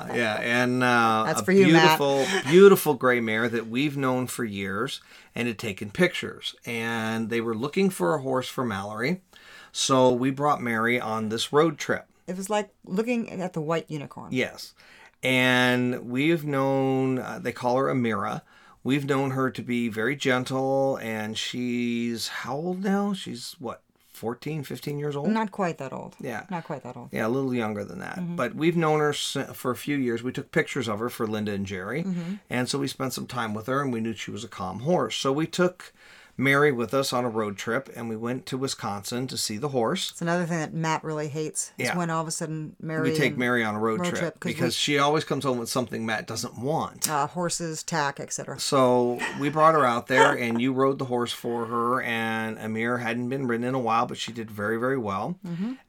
[0.08, 1.98] and- yeah, and uh, That's a for you, Matt.
[1.98, 5.00] beautiful, beautiful gray mare that we've known for years
[5.34, 9.22] and had taken pictures, and they were looking for a horse for Mallory,
[9.72, 12.06] so we brought Mary on this road trip.
[12.26, 14.28] It was like looking at the white unicorn.
[14.32, 14.74] Yes,
[15.22, 18.42] and we've known uh, they call her Amira.
[18.86, 23.14] We've known her to be very gentle, and she's how old now?
[23.14, 25.28] She's what, 14, 15 years old?
[25.28, 26.14] Not quite that old.
[26.20, 26.44] Yeah.
[26.50, 27.08] Not quite that old.
[27.10, 28.16] Yeah, a little younger than that.
[28.16, 28.36] Mm-hmm.
[28.36, 30.22] But we've known her for a few years.
[30.22, 32.04] We took pictures of her for Linda and Jerry.
[32.04, 32.34] Mm-hmm.
[32.48, 34.80] And so we spent some time with her and we knew she was a calm
[34.80, 35.16] horse.
[35.16, 35.92] So we took
[36.38, 39.68] Mary with us on a road trip and we went to Wisconsin to see the
[39.70, 40.10] horse.
[40.10, 41.72] It's another thing that Matt really hates.
[41.78, 41.96] Is Yeah.
[41.96, 44.40] when all of a sudden Mary We take Mary on a road, road trip, trip
[44.40, 47.08] 'cause we- because she always comes home with something Matt doesn't want.
[47.08, 48.58] uh, horses, tack, etc.
[48.60, 52.02] So we brought her out there, and you rode the horse for her.
[52.02, 55.38] And Amir hadn't been ridden in a while, but she did very, very well.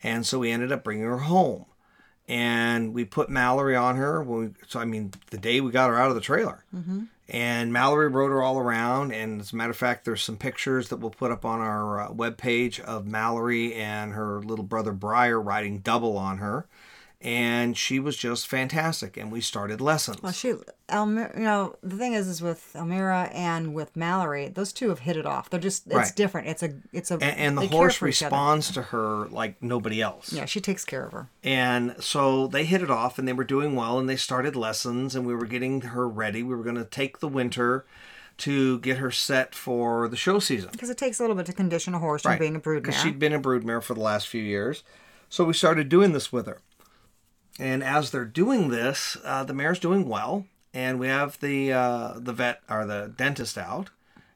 [0.01, 1.65] And so we ended up bringing her home,
[2.29, 4.21] and we put Mallory on her.
[4.23, 6.63] When we, so I mean, the day we got her out of the trailer,
[7.29, 9.11] and Mallory rode her all around.
[9.11, 12.01] And as a matter of fact, there's some pictures that we'll put up on our
[12.01, 16.67] uh, webpage of Mallory and her little brother Briar riding double on her.
[17.19, 20.21] And she was just fantastic, and we started lessons.
[20.21, 20.53] Well, she,
[20.87, 24.99] Elmira, you know, the thing is, is with Elmira and with Mallory, those two have
[24.99, 25.49] hit it off.
[25.49, 26.15] They're just, it's Right.
[26.15, 26.47] different.
[26.47, 28.35] It's a, it's a, and, and the horse for each other.
[28.35, 30.31] responds to her like nobody else.
[30.31, 31.27] Yeah, she takes care of her.
[31.43, 35.15] And so they hit it off and they were doing well and they started lessons
[35.15, 36.43] and we were getting her ready.
[36.43, 37.83] We were going to take the winter
[38.37, 40.69] to get her set for the show season.
[40.71, 42.83] Because it takes a little bit to condition a horse from being a broodmare.
[42.83, 44.83] Because she'd been a broodmare for the last few years.
[45.29, 46.59] So we started doing this with her.
[47.59, 50.45] And as they're doing this, uh, the mare's doing well.
[50.73, 53.89] And we have the uh, the vet or the dentist out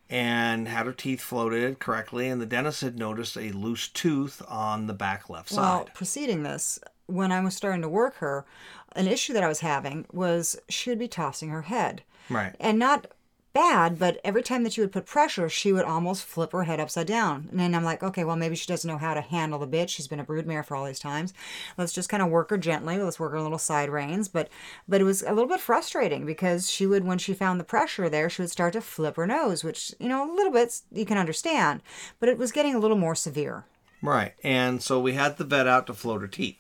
[0.10, 2.28] and had her teeth floated correctly.
[2.28, 5.86] And the dentist had noticed a loose tooth on the back left Well, side.
[5.86, 8.46] Well, preceding this, when I was starting to work her,
[8.96, 12.04] an issue that I was having was she would be tossing her head.
[12.30, 12.56] Right.
[12.60, 13.08] And not
[13.54, 16.80] bad, but every time that you would put pressure, she would almost flip her head
[16.80, 17.50] upside down.
[17.52, 19.90] And I'm like, okay, well, maybe she doesn't know how to handle the bit.
[19.90, 21.34] She's been a broodmare for all these times.
[21.78, 22.98] Let's just kind of work her gently.
[22.98, 24.28] Let's work her little side reins.
[24.28, 24.50] But
[24.88, 28.10] but it was a little bit frustrating because she would, when she found the pressure
[28.10, 31.06] there, she would start to flip her nose, which, you know, a little bit you
[31.06, 31.82] can understand.
[32.20, 33.66] But it was getting a little more severe.
[34.02, 34.34] Right.
[34.44, 36.58] And so we had the vet out to float her teeth.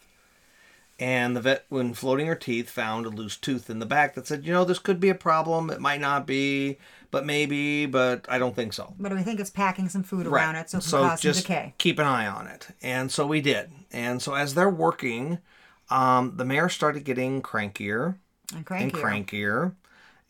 [1.01, 4.27] And the vet, when floating her teeth, found a loose tooth in the back that
[4.27, 5.71] said, you know, this could be a problem.
[5.71, 6.77] It might not be,
[7.09, 8.93] but maybe, but I don't think so.
[8.99, 11.73] But we think it's packing some food around it, so it can cause just decay.
[11.79, 12.67] keep an eye on it.
[12.83, 13.71] And so we did.
[13.91, 15.39] And so as they're working,
[15.89, 18.17] um, the mare started getting crankier
[18.55, 18.81] And crankier.
[18.81, 19.75] and crankier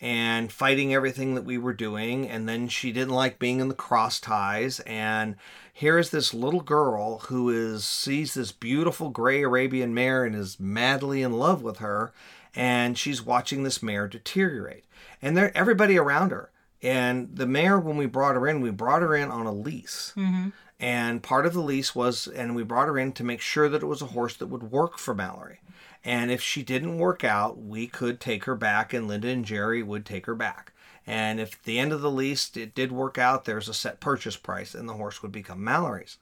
[0.01, 2.27] and fighting everything that we were doing.
[2.27, 4.79] And then she didn't like being in the cross ties.
[4.81, 5.35] And
[5.71, 10.59] here is this little girl who is sees this beautiful gray Arabian mare and is
[10.59, 12.11] madly in love with her.
[12.55, 14.85] And she's watching this mare deteriorate.
[15.21, 16.51] And there everybody around her.
[16.81, 20.13] And the mare, when we brought her in, we brought her in on a lease.
[20.17, 20.49] Mm-hmm.
[20.79, 23.83] And part of the lease was, and we brought her in to make sure that
[23.83, 25.59] it was a horse that would work for Mallory.
[26.03, 29.83] And if she didn't work out, we could take her back, and Linda and Jerry
[29.83, 30.73] would take her back.
[31.05, 33.99] And if at the end of the lease it did work out, there's a set
[33.99, 36.17] purchase price, and the horse would become Mallory's.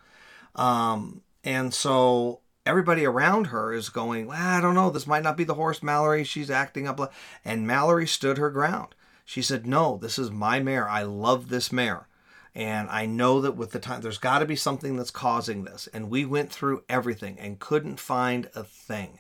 [0.56, 5.38] Um, and so everybody around her is going, well, I don't know, this might not
[5.38, 6.24] be the horse Mallory.
[6.24, 7.00] She's acting up.
[7.00, 7.12] like-"
[7.46, 8.96] And Mallory stood her ground.
[9.30, 10.90] She said, No, this is my mare.
[10.90, 12.08] I love this mare.
[12.56, 15.88] And I know that with the time, there's got to be something that's causing this.
[15.94, 19.20] And we went through everything and couldn't find a thing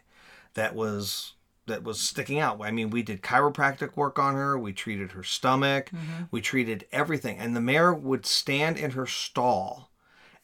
[0.53, 1.33] that was
[1.65, 2.59] that was sticking out.
[2.61, 4.57] I mean, we did chiropractic work on her.
[4.57, 5.91] We treated her stomach.
[5.91, 6.23] Mm-hmm.
[6.31, 7.37] We treated everything.
[7.37, 9.89] And the mare would stand in her stall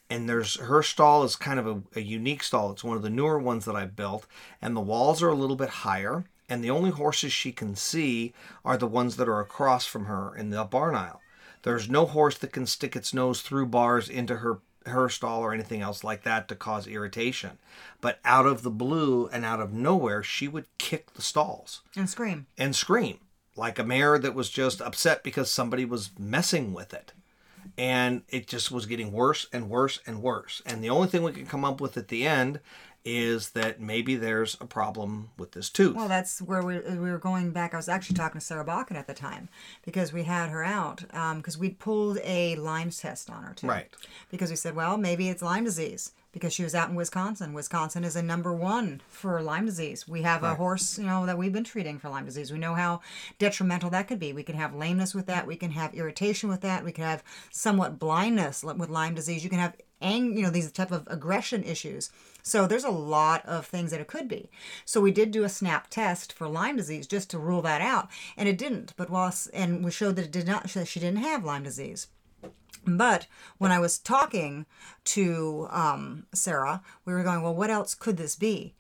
[0.10, 2.72] and there's her stall is kind of a, a unique stall.
[2.72, 4.28] It's one of the newer ones that I built,
[4.62, 6.26] and the walls are a little bit higher.
[6.48, 8.32] And the only horses she can see
[8.64, 11.22] are the ones that are across from her in the barn aisle.
[11.64, 15.54] There's no horse that can stick its nose through bars into her her stall or
[15.54, 17.58] anything else like that to cause irritation.
[18.02, 22.10] But out of the blue and out of nowhere, she would kick the stalls And
[22.10, 22.46] scream.
[22.58, 23.20] and scream
[23.56, 27.14] like a mare that was just upset because somebody was messing with it.
[27.78, 30.62] And it just was getting worse and worse and worse.
[30.66, 32.60] And the only thing we could come up with at the end
[33.06, 35.96] is that maybe there's a problem with this tooth.
[35.96, 37.74] Well, that's where we, we were going back.
[37.74, 39.48] I was actually talking to Sarah Bakken at the time
[39.84, 43.68] because we had her out um, because we'd pulled a Lyme's test on her too.
[43.68, 43.88] Right.
[44.32, 47.54] Because we said, well, maybe it's Lyme disease because she was out in Wisconsin.
[47.54, 50.06] Wisconsin is a number one for Lyme disease.
[50.06, 52.52] We have a horse, you know, that we've been treating for Lyme disease.
[52.52, 53.00] We know how
[53.40, 54.34] detrimental that could be.
[54.34, 55.48] We can have lameness with that.
[55.48, 56.84] We can have irritation with that.
[56.84, 59.46] We can have somewhat blindness with Lyme disease.
[59.46, 62.10] You can have ang- you know, these type of aggression issues.
[62.44, 64.50] So there's a lot of things that it could be.
[64.84, 68.10] So we did do a SNAP test for Lyme disease just to rule that out,
[68.36, 68.94] and it didn't.
[68.98, 70.68] But whilst and we showed that it did not.
[70.68, 72.08] That she didn't have Lyme disease.
[72.86, 74.66] But when I was talking
[75.06, 78.74] to um, Sarah, we were going, well, what else could this be?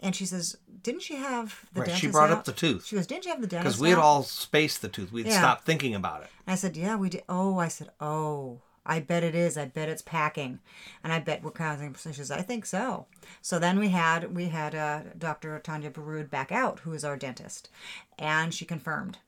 [0.00, 2.84] And she says, didn't she have the Right, dentist she brought up the tooth.
[2.84, 5.10] She goes, didn't you have the dentist Because we had out?" all spaced the tooth.
[5.10, 5.38] We'd Yeah.
[5.38, 6.28] stopped thinking about it.
[6.46, 7.22] And I said, yeah, we did.
[7.28, 9.56] Oh, I said, oh, I bet it is.
[9.58, 10.60] I bet it's packing,
[11.02, 11.92] and I bet we're causing.
[11.96, 13.06] Says, I think so.
[13.42, 15.58] So then we had we had uh, Dr.
[15.58, 17.68] Tanya Barud back out, who is our dentist,
[18.16, 19.18] and she confirmed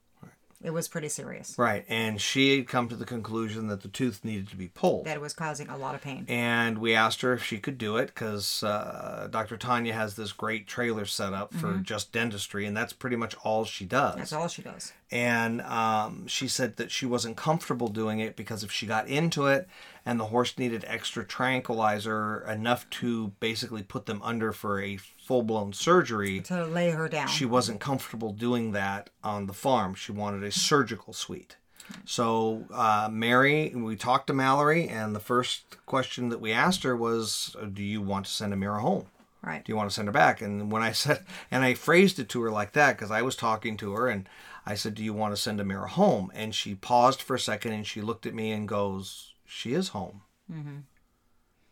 [0.63, 1.55] it was pretty serious.
[1.57, 1.85] Right.
[1.89, 5.05] And she had come to the conclusion that the tooth needed to be pulled.
[5.07, 6.25] That it was causing a lot of pain.
[6.29, 9.57] and we asked her if she could do it because uh, Dr.
[9.57, 13.65] Tanya has this great trailer set up for just dentistry, and that's pretty much all
[13.65, 14.11] she does.
[14.11, 14.19] Mm-hmm.
[14.19, 14.93] That's all she does.
[15.11, 19.47] And um, she said that she wasn't comfortable doing it because if she got into
[19.47, 19.67] it
[20.05, 25.43] and the horse needed extra tranquilizer enough to basically put them under for a full
[25.43, 27.29] blown surgery, To lay her down.
[27.29, 29.95] she wasn't comfortable doing that on the farm.
[29.95, 31.57] She wanted a surgical suite.
[32.05, 36.95] So, uh, Mary, we talked to Mallory, and the first question that we asked her
[36.95, 39.07] was, Do you want to send Amira home?
[39.41, 39.65] right.
[39.65, 40.43] Do you want to send her back?
[40.43, 43.37] And when I said, and I phrased it to her like that because I was
[43.37, 44.29] talking to her and
[44.71, 46.31] I said, Do you want to send Amira home?
[46.35, 49.89] And she paused for a second and she looked at me and goes, She is
[49.89, 50.23] home.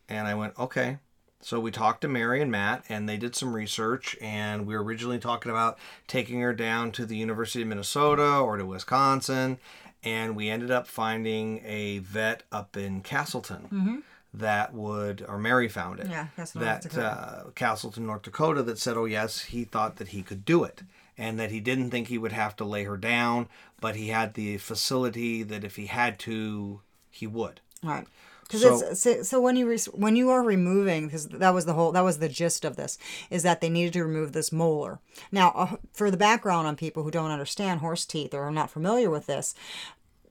[0.08, 0.98] And I went, Okay.
[1.42, 4.82] So we talked to Mary and Matt and they did some research and we were
[4.82, 5.78] originally talking about
[6.08, 9.58] taking her down to the University of Minnesota or to Wisconsin.
[10.02, 14.02] And we ended up finding a vet up in Casselton
[14.34, 17.06] that would, or Mary found it Yeah, Casselton, North that Dakota.
[17.06, 20.82] uh, Casselton, North Dakota, that said, "Oh yes, he thought that he could do it,
[21.18, 23.48] and that he didn't think he would have to lay her down,
[23.80, 28.06] but he had the facility that if he had to, he would." Right.
[28.42, 31.64] Because So- it's so, so when you re- when you are removing because that was
[31.64, 32.96] the whole that was the gist of this
[33.28, 35.00] is that they needed to remove this molar.
[35.32, 38.70] Now, uh, for the background on people who don't understand horse teeth or are not
[38.70, 39.54] familiar with this,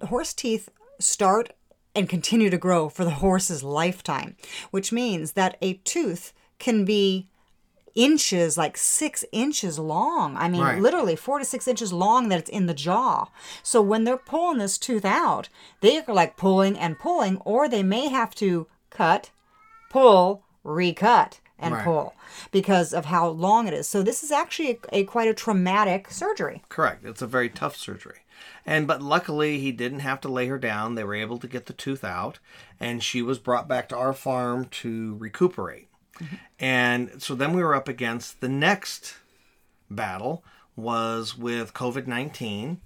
[0.08, 1.52] horse teeth start
[1.94, 4.38] and continue to grow for the horse's lifetime,
[4.72, 7.28] which means that a tooth can be
[7.96, 10.36] inches, like six inches long.
[10.38, 10.82] I mean, Right.
[10.82, 13.28] literally four to six inches long that it's in the jaw.
[13.64, 15.50] So when they're pulling this tooth out,
[15.82, 19.32] they are like pulling and pulling, or they may have to cut,
[19.90, 21.84] pull, recut and Right.
[21.86, 22.14] pull
[22.52, 23.88] because of how long it is.
[23.88, 26.62] So this is actually a, a quite a traumatic surgery.
[26.68, 27.06] Correct.
[27.06, 28.20] It's a very tough surgery.
[28.66, 30.96] And but luckily he didn't have to lay her down.
[30.96, 32.40] They were able to get the tooth out
[32.78, 35.88] and she was brought back to our farm to recuperate.
[36.60, 39.16] And so then we were up against the next
[39.90, 40.44] battle
[40.76, 42.78] was with COVID-19.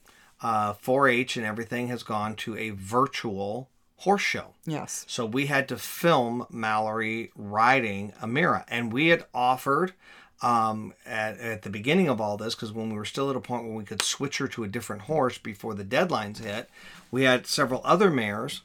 [0.42, 4.54] Uh, 4-H and everything has gone to a virtual horse show.
[4.66, 5.06] Yes.
[5.08, 9.94] So we had to film Mallory riding Amira, and we had offered
[10.42, 13.42] um, at, at the beginning of all this because when we were still at a
[13.42, 16.70] point where we could switch her to a different horse before the deadlines hit,
[17.12, 18.62] we had several other mares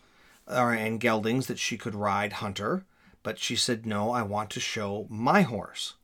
[0.48, 2.85] uh, and geldings that she could ride Hunter,
[3.24, 5.94] but she said no, I want to show my horse.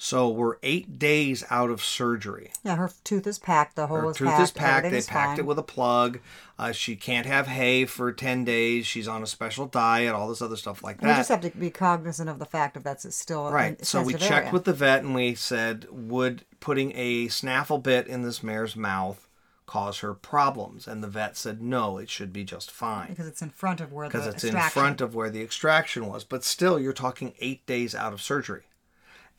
[0.00, 2.52] So we're eight days out of surgery.
[2.62, 3.74] Yeah, her tooth is packed.
[3.74, 4.42] The hole Her is tooth packed.
[4.42, 4.90] is packed.
[4.92, 5.38] They packed fine.
[5.40, 6.20] it with a plug.
[6.56, 8.86] Uh, she can't have hay for 10 days.
[8.86, 11.06] She's on a special diet, all this other stuff like that.
[11.08, 13.84] We just have to be cognizant of the fact that that's still Right.
[13.84, 14.50] So we checked area.
[14.52, 19.27] with the vet and we said, would putting a snaffle bit in this mare's mouth
[19.68, 20.88] cause her problems?
[20.88, 23.10] And the vet said, no, it should be just fine.
[23.10, 25.42] because it's in front of where the Because it's in extraction- front of where the
[25.42, 26.24] extraction was.
[26.24, 28.64] But still, you're talking eight days out of surgery.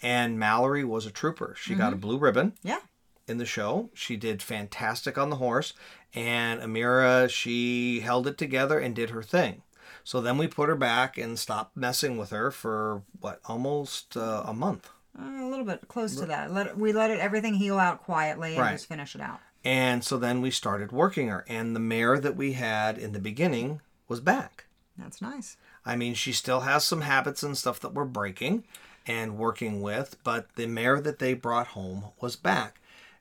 [0.02, 1.56] And Mallory was a trooper.
[1.60, 2.00] She got a Mm-hmm.
[2.02, 2.80] blue ribbon Yeah.
[3.28, 3.90] in the show.
[3.94, 5.74] She did fantastic on the horse.
[6.16, 9.64] And Amira, she held it together and did her thing.
[10.06, 14.44] So then we put her back and stopped messing with her for what, almost uh,
[14.46, 14.90] a month.
[15.20, 16.54] Uh, a little bit close to that.
[16.54, 18.72] Let we let it everything heal out quietly and Right.
[18.72, 19.40] just finish it out.
[19.70, 21.46] And so then we started working her.
[21.48, 24.66] And the mare that we had in the beginning was back.
[24.98, 25.58] That's nice.
[25.86, 28.64] I mean, she still has some habits and stuff that we're breaking
[29.06, 32.80] and working with, but the mare that they brought home was back.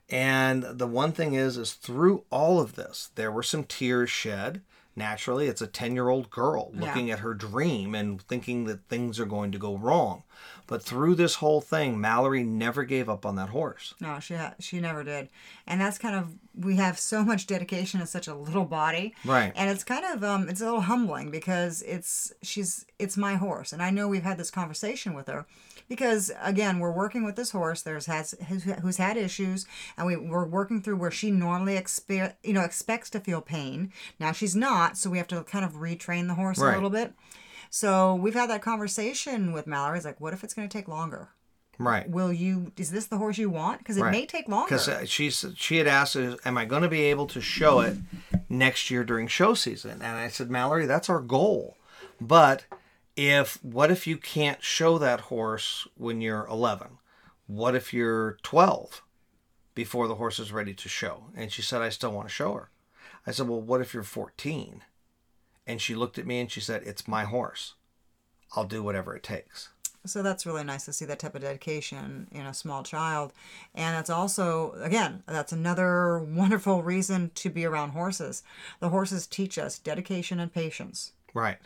[0.09, 4.61] And the one thing is, is through all of this, there were some tears shed.
[4.95, 6.81] Naturally, it's a 10 year old girl Yeah.
[6.87, 10.23] looking at her dream and thinking that things are going to go wrong.
[10.69, 13.95] But through this whole thing, Mallory never gave up on that horse.
[13.99, 15.29] No, she ha- she never did,
[15.65, 19.51] and that's kind of we have so much dedication in such a little body, Right.
[19.55, 23.73] And it's kind of um it's a little humbling because it's she's it's my horse,
[23.73, 25.47] and I know we've had this conversation with her
[25.87, 27.81] because again we're working with this horse.
[27.81, 29.65] There's has who's, who's had issues.
[29.97, 33.91] And we, we're working through where she normally expe- you know expects to feel pain.
[34.19, 36.73] Now she's not so we have to kind of retrain the horse Right.
[36.73, 37.13] a little bit
[37.69, 40.87] so we've had that conversation with mallory it's like what if it's going to take
[40.87, 41.29] longer
[41.81, 42.09] Right.
[42.09, 45.05] will you is this the horse you want because it may take longer Because uh,
[45.05, 47.95] she's she had asked, "Is- "Am I going to be able to show it
[48.49, 51.77] next year during show season?" And I said, "Mallory, that's our goal.
[52.19, 52.65] But
[53.15, 56.97] if what if you can't show that horse when you're 11?
[57.47, 59.01] What if you're 12
[59.73, 62.55] before the horse is ready to show?" And she said, "I still want to show
[62.55, 62.71] her."
[63.25, 64.81] I said, "Well, what if you're 14?"
[65.67, 67.75] And she looked at me and she said, "It's my horse.
[68.55, 69.69] I'll do whatever it takes."
[70.05, 73.33] so that's really nice to see that type of dedication in a small child
[73.75, 78.41] and that's also again that's another wonderful reason to be around horses
[78.79, 81.59] the horses teach us dedication and patience Right.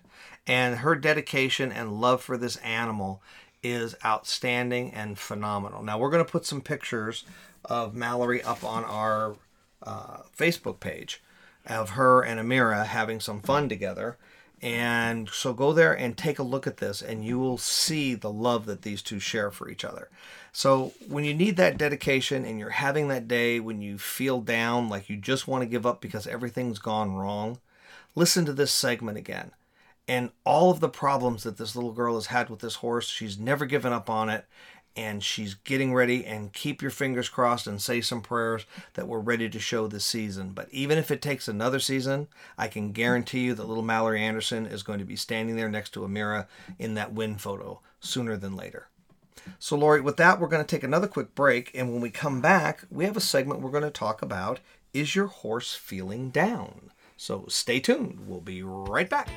[0.46, 3.22] And her dedication and love for this animal
[3.62, 5.84] is outstanding and phenomenal.
[5.84, 7.24] Now, we're going to put some pictures
[7.66, 9.36] of Mallory up on our
[9.82, 11.22] uh, Facebook page
[11.66, 14.18] of her and Amira having some fun together.
[14.62, 18.32] And so go there and take a look at this, and you will see the
[18.32, 20.10] love that these two share for each other.
[20.54, 24.88] So, when you need that dedication and you're having that day when you feel down,
[24.88, 27.60] like you just want to give up because everything's gone wrong,
[28.16, 29.52] listen to this segment again.
[30.08, 33.40] And all of the problems that this little girl has had with this horse, she's
[33.40, 34.46] never given up on it.
[34.96, 39.20] And she's getting ready, and keep your fingers crossed and say some prayers that we're
[39.20, 40.52] ready to show this season.
[40.52, 42.28] But even if it takes another season,
[42.60, 45.96] I can guarantee you that little Mallory Anderson is going to be standing there next
[45.96, 46.46] to Amira
[46.78, 48.88] in that win photo sooner than later.
[49.60, 51.72] So, Lori, with that, we're going to take another quick break.
[51.74, 54.60] And when we come back, we have a segment we're going to talk about
[54.94, 56.92] Is Your Horse Feeling Down?
[57.18, 58.28] So, stay tuned.
[58.28, 59.30] We'll be right back.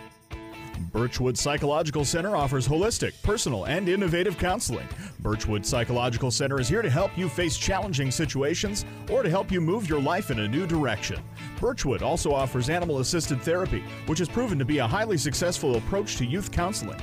[0.78, 4.88] Birchwood Psychological Center offers holistic, personal, and innovative counseling.
[5.20, 9.60] Birchwood Psychological Center is here to help you face challenging situations or to help you
[9.60, 11.20] move your life in a new direction.
[11.60, 16.16] Birchwood also offers animal assisted therapy, which has proven to be a highly successful approach
[16.16, 17.00] to youth counseling.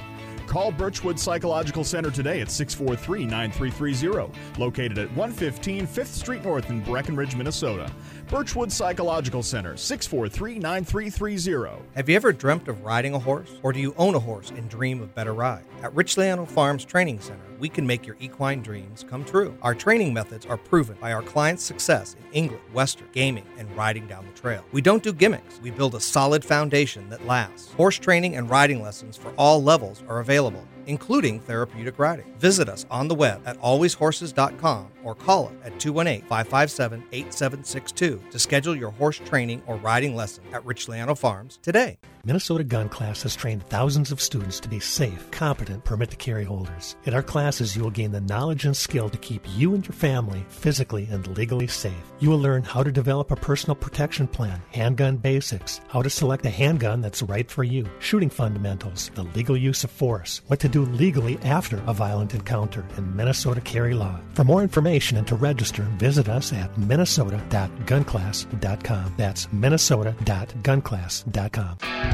[0.47, 6.81] Call Birchwood Psychological Center today at 643 9330, located at 115 5th Street North in
[6.81, 7.91] Breckenridge, Minnesota.
[8.33, 11.83] Birchwood Psychological Center, 643 9330.
[11.93, 13.59] Have you ever dreamt of riding a horse?
[13.61, 15.67] Or do you own a horse and dream of better rides?
[15.83, 19.55] At Richland Farms Training Center, we can make your equine dreams come true.
[19.61, 24.07] Our training methods are proven by our clients' success in England, Western, gaming, and riding
[24.07, 24.65] down the trail.
[24.71, 27.71] We don't do gimmicks, we build a solid foundation that lasts.
[27.73, 30.65] Horse training and riding lessons for all levels are available.
[30.87, 32.33] Including therapeutic riding.
[32.37, 38.39] Visit us on the web at alwayshorses.com or call us at 218 557 8762 to
[38.39, 41.97] schedule your horse training or riding lesson at Rich Leano Farms today.
[42.25, 46.45] Minnesota Gun Class has trained thousands of students to be safe, competent permit to carry
[46.45, 46.95] holders.
[47.03, 49.91] In our classes, you will gain the knowledge and skill to keep you and your
[49.91, 51.91] family physically and legally safe.
[52.19, 56.45] You will learn how to develop a personal protection plan, handgun basics, how to select
[56.45, 60.69] a handgun that's right for you, shooting fundamentals, the legal use of force, what to
[60.69, 64.17] do legally after a violent encounter, and Minnesota carry law.
[64.35, 69.13] For more information and to register, visit us at minnesota.gunclass.com.
[69.17, 72.12] That's minnesota.gunclass.com.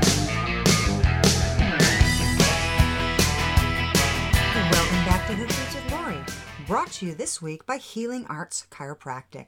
[4.71, 6.17] Welcome back to Hoofbeats with Lori,
[6.67, 9.47] brought to you this week by Healing Arts Chiropractic.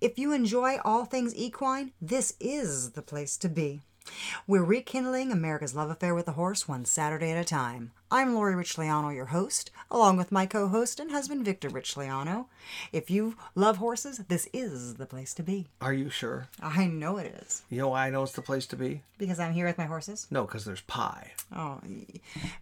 [0.00, 3.80] If you enjoy all things equine, this is the place to be.
[4.46, 7.92] We're rekindling America's love affair with the horse one Saturday at a time.
[8.14, 12.46] I'm Lori Richliano, your host, along with my co host and husband Victor Richliano.
[12.92, 15.66] If you love horses, this is the place to be.
[15.80, 16.46] Are you sure?
[16.62, 19.02] I know it is, You know why I know it's the place to be?
[19.16, 20.26] because I'm here with my horses.
[20.30, 21.32] No, because there's pie.
[21.54, 21.80] Oh,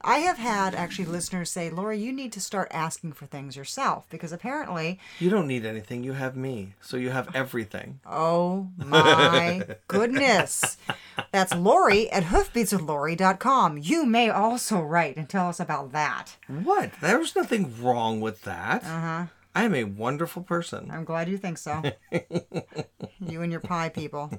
[0.03, 4.07] I have had actually listeners say, Lori, you need to start asking for things yourself
[4.11, 6.05] because apparently, You don't need anything.
[6.05, 6.74] You have me.
[6.82, 8.00] So you have everything.
[8.07, 10.76] oh my goodness.
[11.32, 13.78] That's Lori at hoofbeatswithlori.com.
[13.78, 16.36] You may also write and tell us about that.
[16.47, 16.93] What?
[17.01, 18.84] There's nothing wrong with that.
[18.84, 19.26] Uh-huh.
[19.55, 20.90] I am a wonderful person.
[20.90, 21.82] I'm glad you think so.
[23.20, 24.30] you and your pie people.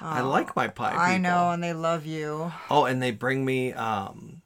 [0.00, 0.94] I like my pie.
[0.94, 2.52] I know, and they love you.
[2.70, 4.42] Oh, and they bring me um,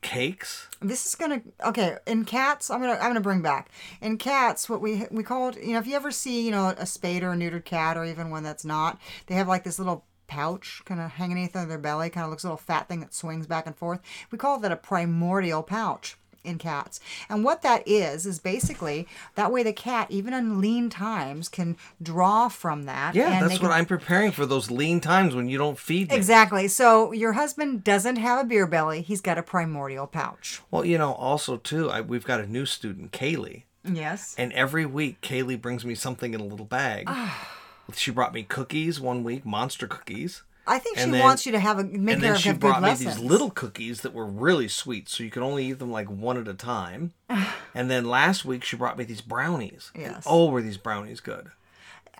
[0.00, 0.68] cakes.
[0.80, 1.96] This is gonna okay.
[2.06, 3.70] In cats, I'm gonna I'm gonna bring back
[4.00, 6.86] in cats what we we called you know if you ever see you know a
[6.86, 10.04] spayed or a neutered cat or even one that's not, they have like this little
[10.26, 13.14] pouch kind of hanging underneath their belly, kind of looks a little fat thing that
[13.14, 14.00] swings back and forth.
[14.30, 17.00] We call that a primordial pouch in cats.
[17.28, 19.06] And what that is is basically
[19.36, 23.14] that way the cat even in lean times can draw from that.
[23.14, 26.16] Yeah, that's they what I'm preparing for those lean times when you don't feed me.
[26.16, 26.68] Exactly.
[26.68, 29.02] So your husband doesn't have a beer belly.
[29.02, 30.60] He's got a primordial pouch.
[30.70, 34.34] Well, you know, also too, I, we've got a new student, Kaylee, Yes.
[34.36, 37.04] and every week Kaylee brings me something in a little bag.
[37.06, 37.48] Ah.
[37.96, 40.42] She brought me cookies one week, monster cookies.
[40.66, 42.60] I think she then- wants you to have a make and her then she have
[42.60, 43.16] good brought me lessons.
[43.16, 46.36] these little cookies that were really sweet, so you could only eat them like one
[46.38, 47.12] at a time.
[47.74, 49.90] and then last week she brought me these brownies.
[49.94, 50.22] And, Yes.
[50.26, 51.50] oh, were these brownies good?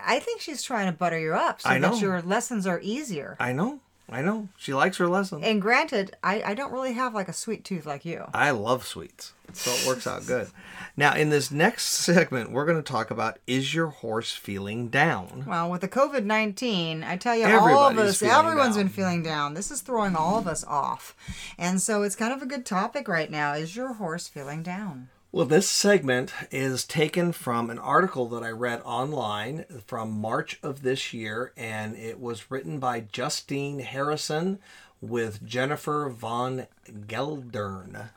[0.04, 1.90] I think she's trying to butter you up so I know.
[1.92, 3.36] that your lessons are easier.
[3.38, 3.78] I know,
[4.12, 4.48] I know.
[4.56, 5.44] She likes her lessons.
[5.44, 8.24] And granted, I, I don't really have like a sweet tooth like you.
[8.34, 10.48] I love sweets, so it works out good.
[10.96, 15.44] Now, in this next segment, we're going to talk about is your horse feeling down?
[15.46, 18.84] Well, with the COVID 19, I tell you, all of us, everyone's down.
[18.84, 19.54] been feeling down.
[19.54, 21.16] This is throwing all of us off.
[21.58, 23.54] And so it's kind of a good topic right now.
[23.54, 25.08] Is your horse feeling down?
[25.35, 30.83] Well, this segment is taken from an article that I read online from March of
[30.83, 34.59] this year, and it was written by Justine Harrison
[35.01, 36.66] with Jennifer von
[37.07, 38.11] Geldern.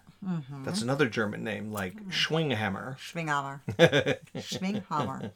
[0.64, 0.90] That's mm-hmm.
[0.90, 2.12] another German name, like mm.
[2.12, 2.98] Schwinghammer.
[2.98, 3.62] Schwinghammer.
[4.36, 5.32] Schwinghammer.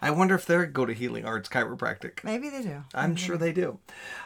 [0.00, 2.24] I wonder if they go to Healing Arts Chiropractic.
[2.24, 2.84] Maybe they do.
[2.94, 3.78] I'm sure they do.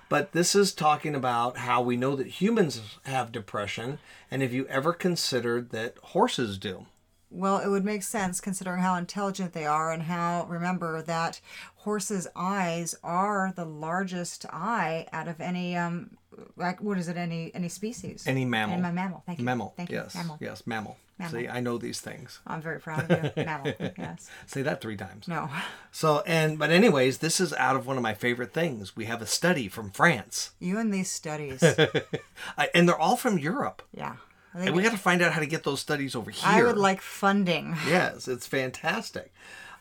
[0.09, 3.99] But this is talking about how we know that humans have depression,
[4.31, 6.87] and have you ever considered that horses do?
[7.31, 11.41] Well, it would make sense considering how intelligent they are and how, remember that
[11.85, 16.17] horses' eyes are the largest eye out of any, um,
[16.57, 18.25] like, what is it, any any species?
[18.27, 18.75] Any mammal.
[18.85, 19.45] Any mammal, thank you.
[19.45, 19.75] Mammal.
[19.77, 19.97] Thank you.
[19.99, 20.15] yes.
[20.15, 20.39] Mammal.
[20.41, 20.97] Yes, mammal.
[21.19, 21.41] Mammal.
[21.41, 22.41] See, I know these things.
[22.47, 23.31] I'm very proud of you.
[23.45, 24.29] mammal, yes.
[24.47, 25.29] Say that three times.
[25.29, 25.49] No.
[25.93, 28.97] So, and, but, anyways, this is out of one of my favorite things.
[28.97, 31.63] We have a study from France, You and these studies.
[32.59, 33.83] I, and they're all from Europe.
[33.93, 34.17] yeah.
[34.57, 36.49] And we got to find out how to get those studies over here.
[36.49, 37.77] I would like funding.
[37.89, 39.33] Yes, it's fantastic.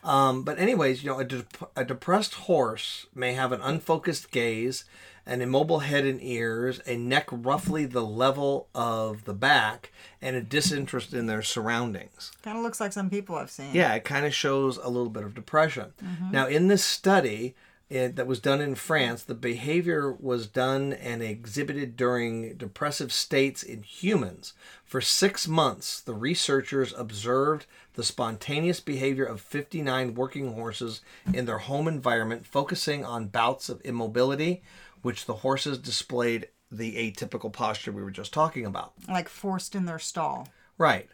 [0.04, 4.84] Um, but anyways, you know, a, dep- a depressed horse may have an unfocused gaze,
[5.26, 9.90] an immobile head and ears, a neck roughly the level of the back,
[10.20, 12.32] and a disinterest in their surroundings.
[12.42, 13.70] Kind of looks like some people I've seen.
[13.72, 15.94] Yeah, it kind of shows a little bit of depression.
[16.30, 17.54] Now, in this study
[17.90, 23.62] it, that was done in France, the behavior was done and exhibited during depressive states
[23.62, 24.54] in humans.
[24.84, 31.58] For six months, the researchers observed the spontaneous behavior of 59 working horses in their
[31.58, 34.62] home environment, focusing on bouts of immobility,
[35.02, 38.94] which the horses displayed the atypical posture we were just talking about.
[39.08, 40.48] Like forced in their stall.
[40.78, 41.08] Right.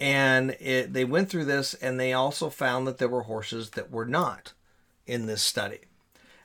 [0.00, 3.90] And it, they went through this and they also found that there were horses that
[3.90, 4.52] were not
[5.06, 5.80] in this study.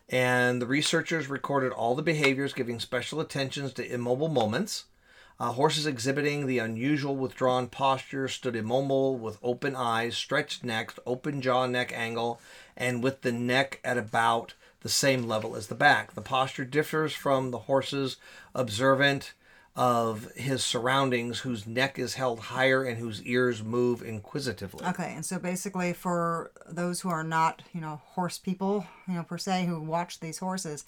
[0.10, 4.86] And the researchers recorded all the behaviors, giving special attentions to immobile moments,
[5.39, 11.43] Uh, horses exhibiting the unusual withdrawn posture stood immobile with open eyes, stretched necks, open
[11.43, 12.41] jaw neck angle,
[12.76, 16.16] and with the neck at about the same level as the back.
[16.16, 18.18] The posture differs from the horse's
[18.55, 19.34] observant
[19.78, 24.84] of his surroundings, whose neck is held higher and whose ears move inquisitively.
[24.88, 29.23] Okay, and so basically, for those who are not, you know, horse people, you know,
[29.23, 30.84] per se, who watch these horses,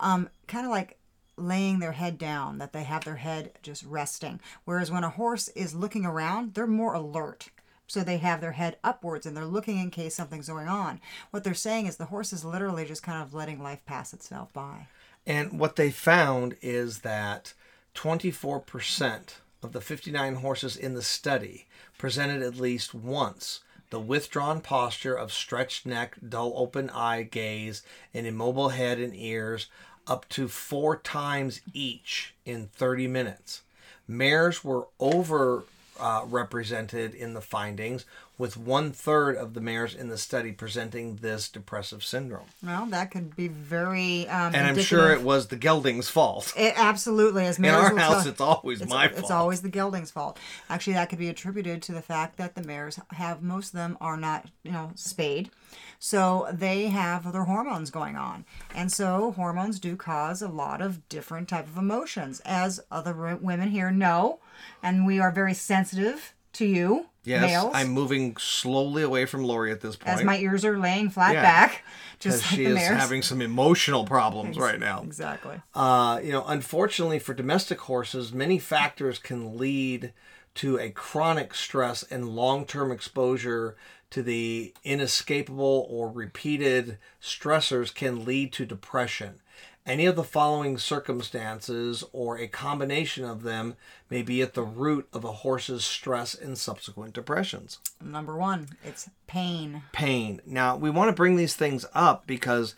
[0.00, 0.96] um, kind of like
[1.36, 4.40] laying their head down, that they have their head just resting.
[4.64, 7.50] Whereas when a horse is looking around, they're more alert.
[7.86, 11.00] So they have their head upwards and they're looking in case something's going on.
[11.30, 14.50] What they're saying is the horse is literally just kind of letting life pass itself
[14.54, 14.86] by.
[15.26, 17.52] And what they found is that
[17.94, 21.66] 24% of the 59 horses in the study
[21.98, 27.82] presented at least once the withdrawn posture of stretched neck, dull open eye gaze,
[28.12, 29.68] and immobile head and ears
[30.06, 33.62] up to four times each in 30 minutes.
[34.08, 35.64] Mares were over
[36.00, 38.04] uh, represented in the findings,
[38.36, 42.46] with one third of the mares in the study presenting this depressive syndrome.
[42.64, 44.26] Well, that could be very.
[44.28, 46.52] Um, And I'm sure it was the gelding's fault.
[46.56, 49.30] It absolutely as In our house, tell- it's always it's, my It's fault.
[49.32, 50.38] always the gelding's fault.
[50.68, 53.96] Actually, that could be attributed to the fact that the mares have most of them
[54.00, 55.50] are not, you know, spayed,
[55.98, 61.08] so they have their hormones going on, and so hormones do cause a lot of
[61.08, 64.38] different type of emotions, as other women here know,
[64.82, 67.72] and we are very sensitive to you, Yes, males.
[67.74, 70.18] I'm moving slowly away from Lori at this point.
[70.18, 71.42] as my ears are laying flat Yeah.
[71.42, 71.82] back,
[72.18, 75.02] because just like she is having some emotional problems right now.
[75.02, 75.60] Exactly.
[75.74, 80.12] Uh, you know, unfortunately for domestic horses, many factors can lead
[80.56, 83.76] to a chronic stress and long term exposure
[84.10, 89.40] to the inescapable or repeated stressors can lead to depression.
[89.86, 93.76] Any of the following circumstances or a combination of them
[94.08, 99.10] may be at the root of a horse's stress and subsequent depressions Number one, it's
[99.26, 99.82] pain.
[99.92, 100.40] pain.
[100.46, 102.74] Now we want to bring these things up because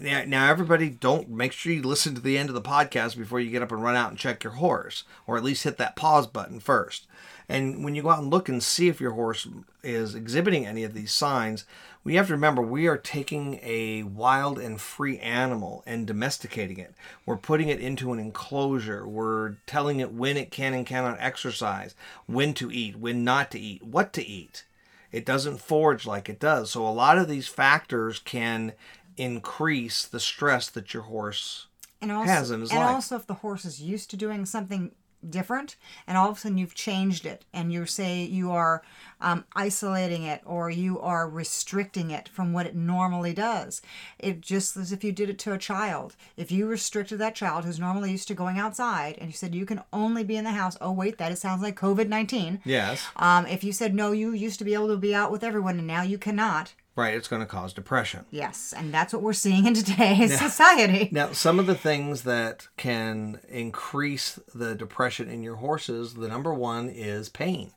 [0.00, 3.50] now everybody don't make sure you listen to the end of the podcast before you
[3.50, 6.26] get up and run out and check your horse, or at least hit that pause
[6.26, 7.06] button first.
[7.48, 9.46] And when you go out and look and see if your horse
[9.82, 11.64] is exhibiting any of these signs,
[12.04, 16.94] we have to remember we are taking a wild and free animal and domesticating it.
[17.26, 19.06] We're putting it into an enclosure.
[19.06, 21.94] We're telling it when it can and cannot exercise,
[22.26, 24.64] when to eat, when not to eat, what to eat
[25.12, 26.70] it doesn't forage like it does.
[26.70, 28.72] So a lot of these factors can
[29.20, 31.66] increase the stress that your horse
[32.00, 32.94] and also, has in his and life.
[32.94, 34.92] also if the horse is used to doing something
[35.28, 38.82] different and all of a sudden you've changed it and you say you are
[39.20, 43.82] um, isolating it or you are restricting it from what it normally does
[44.18, 46.16] it just as if you did it to a child.
[46.38, 49.66] If you restricted that child who's normally used to going outside and you said you
[49.66, 53.44] can only be in the house oh wait that it sounds like covid-19 yes, um,
[53.44, 55.86] if you said no you used to be able to be out with everyone and
[55.86, 58.24] now you cannot right, it's going to cause depression.
[58.30, 62.68] yes and that's what we're seeing in today's society Now, some of the things that
[62.76, 67.72] can increase the depression in your horses, the number one is pain.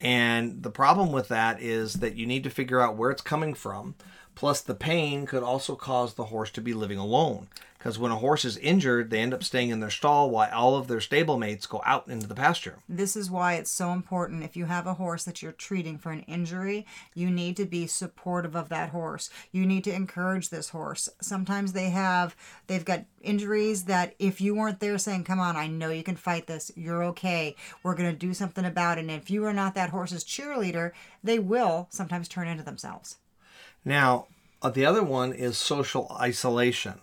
[0.00, 3.54] And the problem with that is that you need to figure out where it's coming
[3.54, 3.94] from.
[4.34, 7.48] Plus, the pain could also cause the horse to be living alone.
[7.86, 10.74] Because when a horse is injured, they end up staying in their stall while all
[10.74, 12.80] of their stablemates go out into the pasture.
[12.88, 14.42] This is why it's so important.
[14.42, 16.84] If you have a horse that you're treating for an injury,
[17.14, 19.30] you need to be supportive of that horse.
[19.52, 21.08] You need to encourage this horse.
[21.20, 22.34] Sometimes they have
[22.66, 26.16] they've got injuries that if you weren't there saying, "Come on, I know you can
[26.16, 26.72] fight this.
[26.74, 27.54] You're okay.
[27.84, 30.90] We're going to do something about it." And if you are not that horse's cheerleader,
[31.22, 33.18] they will sometimes turn into themselves.
[33.84, 34.26] Now,
[34.60, 37.00] uh, the other one is social isolation.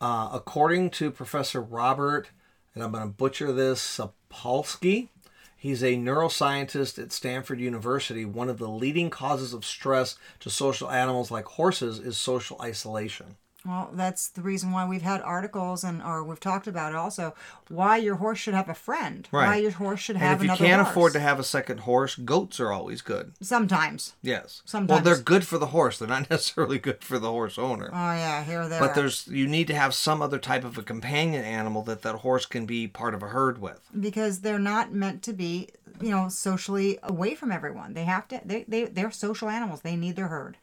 [0.00, 2.28] Uh, according to Professor Robert,
[2.74, 5.08] and I'm going to butcher this, Sapolsky,
[5.56, 8.24] he's a neuroscientist at Stanford University.
[8.24, 13.36] One of the leading causes of stress to social animals like horses is social isolation.
[13.66, 17.34] Well, that's the reason why we've had articles and or we've talked about it also
[17.68, 19.28] why your horse should have a friend.
[19.32, 19.46] Right.
[19.48, 20.90] Why your horse should And have if you can't horse.
[20.90, 23.32] afford to have a second horse, goats are always good.
[23.40, 24.14] Sometimes.
[24.22, 24.62] Yes.
[24.64, 24.90] Sometimes.
[24.90, 25.98] Well, they're good for the horse.
[25.98, 27.90] They're not necessarily good for the horse owner.
[27.92, 28.80] Oh yeah, here or there.
[28.80, 32.16] But there's you need to have some other type of a companion animal that that
[32.16, 33.80] horse can be part of a herd with.
[33.98, 35.68] because they're not meant to be,
[36.00, 37.94] you know, socially away from everyone.
[37.94, 38.40] They have to.
[38.44, 39.80] They they they're social animals.
[39.80, 40.56] They need their herd.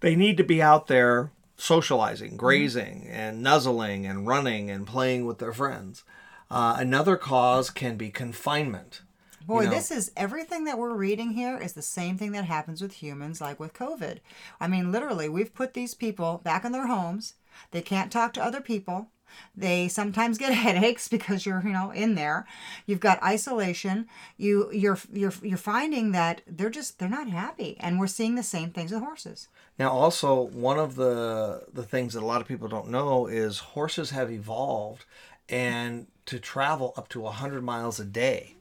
[0.00, 5.38] They need to be out there socializing, grazing, and nuzzling, and running and playing with
[5.38, 6.04] their friends.
[6.50, 9.02] Uh, another cause can be confinement.
[9.46, 12.82] Boy, know- this is everything that we're reading here is the same thing that happens
[12.82, 14.18] with humans, like with COVID.
[14.60, 17.34] I mean, literally, we've put these people back in their homes.
[17.70, 19.08] They can't talk to other people.
[19.56, 22.46] They sometimes get headaches because you're, you know, in there.
[22.86, 24.06] You've got isolation.
[24.36, 27.76] You you're you're you're finding that they're just they're not happy.
[27.80, 29.48] And we're seeing the same things with horses.
[29.78, 33.58] Now, also one of the the things that a lot of people don't know is
[33.58, 35.04] horses have evolved,
[35.48, 38.54] and to travel up to hundred miles a day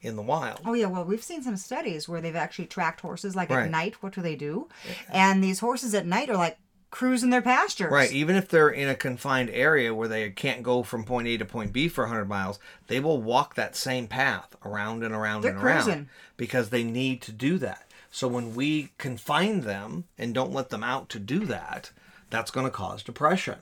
[0.00, 0.60] in the wild.
[0.66, 3.64] Oh yeah, well we've seen some studies where they've actually tracked horses like Right.
[3.64, 4.02] at night.
[4.02, 4.68] What do they do?
[5.10, 6.58] And these horses at night are like
[6.94, 7.90] cruising their pastures.
[7.90, 11.36] Right, even if they're in a confined area where they can't go from point A
[11.38, 15.42] to point B for 100 miles, they will walk that same path around and around
[15.42, 17.90] They're and around because they need to do that.
[18.12, 21.90] So when we confine them and don't let them out to do that,
[22.30, 23.58] that's going to cause depression.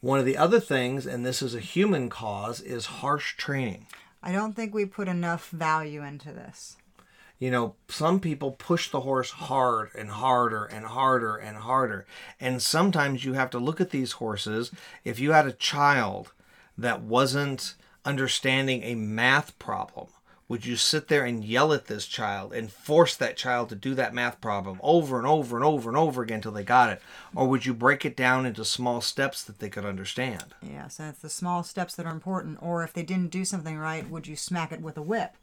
[0.00, 3.86] One of the other things, and this is a human cause, is harsh training.
[4.20, 6.76] I don't think we put enough value into this.
[7.44, 12.06] You know, some people push the horse hard and harder and harder and harder.
[12.40, 14.70] And sometimes you have to look at these horses.
[15.04, 16.32] If you had a child
[16.78, 20.06] that wasn't understanding a math problem,
[20.48, 23.94] would you sit there and yell at this child and force that child to do
[23.94, 27.02] that math problem over and over and over and over again until they got it?
[27.34, 30.54] Or would you break it down into small steps that they could understand?
[30.62, 32.56] Yes, and it's the small steps that are important.
[32.62, 35.36] Or if they didn't do something right, would you smack it with a whip?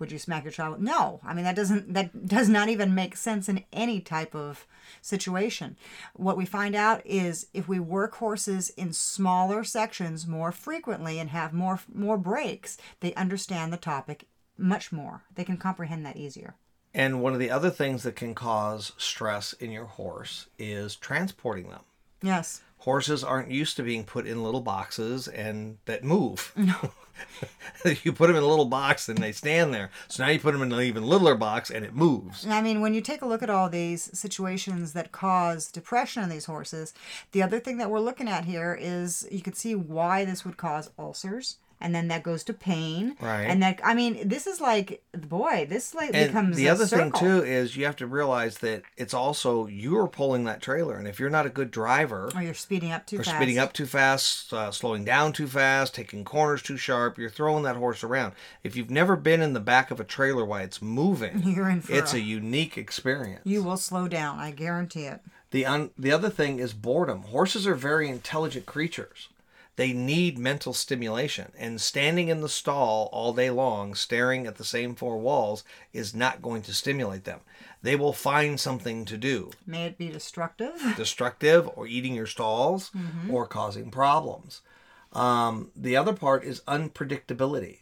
[0.00, 0.82] Would you smack your child?
[0.82, 4.66] No, I mean that doesn't that does not even make sense in any type of
[5.02, 5.76] situation.
[6.14, 11.30] What we find out is if we work horses in smaller sections more frequently and
[11.30, 14.26] have more more breaks, they understand the topic
[14.56, 15.22] much more.
[15.34, 16.56] They can comprehend that easier.
[16.92, 21.68] And one of the other things that can cause stress in your horse is transporting
[21.68, 21.82] them.
[22.22, 22.62] Yes.
[22.78, 26.52] horses aren't used to being put in little boxes and that move.
[26.56, 26.92] No.
[28.02, 29.90] you put them in a little box and they stand there.
[30.08, 32.46] So now you put them in an even littler box and it moves.
[32.46, 36.28] I mean, when you take a look at all these situations that cause depression in
[36.28, 36.92] these horses,
[37.32, 40.56] the other thing that we're looking at here is you could see why this would
[40.56, 41.56] cause ulcers.
[41.82, 43.16] And then that goes to pain.
[43.20, 43.44] Right.
[43.44, 47.10] And that, I mean, this is like, boy, this like And becomes the other thing
[47.10, 51.18] too is you have to realize that it's also you're pulling that trailer, and if
[51.18, 53.36] you're not a good driver, Or you're speeding up too or fast.
[53.36, 57.62] speeding up too fast, uh, slowing down too fast, taking corners too sharp, you're throwing
[57.64, 58.34] that horse around.
[58.62, 61.80] If you've never been in the back of a trailer while it's moving, You're in
[61.80, 63.40] for it's a- a unique experience.
[63.44, 64.38] You will slow down.
[64.38, 65.20] I guarantee it.
[65.50, 67.22] The un- the other thing is boredom.
[67.22, 69.29] Horses are very intelligent creatures.
[69.80, 74.62] They need mental stimulation, and standing in the stall all day long, staring at the
[74.62, 75.64] same four walls,
[75.94, 77.40] is not going to stimulate them.
[77.80, 80.74] They will find something to do, May it be destructive.
[80.98, 82.90] destructive, or eating your stalls,
[83.30, 84.60] or causing problems.
[85.14, 87.78] Um, the other part is unpredictability.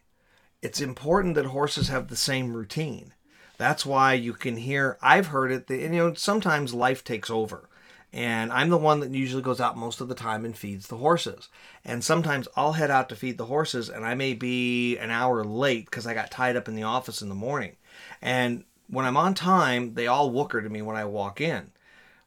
[0.62, 3.12] It's important that horses have the same routine.
[3.56, 4.98] That's why you can hear.
[5.02, 5.66] I've heard it.
[5.66, 7.67] That, and, you know, sometimes life takes over,
[8.12, 10.96] and I'm the one that usually goes out most of the time and feeds the
[10.96, 11.48] horses.
[11.84, 15.44] And sometimes I'll head out to feed the horses, and I may be an hour
[15.44, 17.76] late because I got tied up in the office in the morning.
[18.22, 21.72] And when I'm on time, they all wooker to me when I walk in.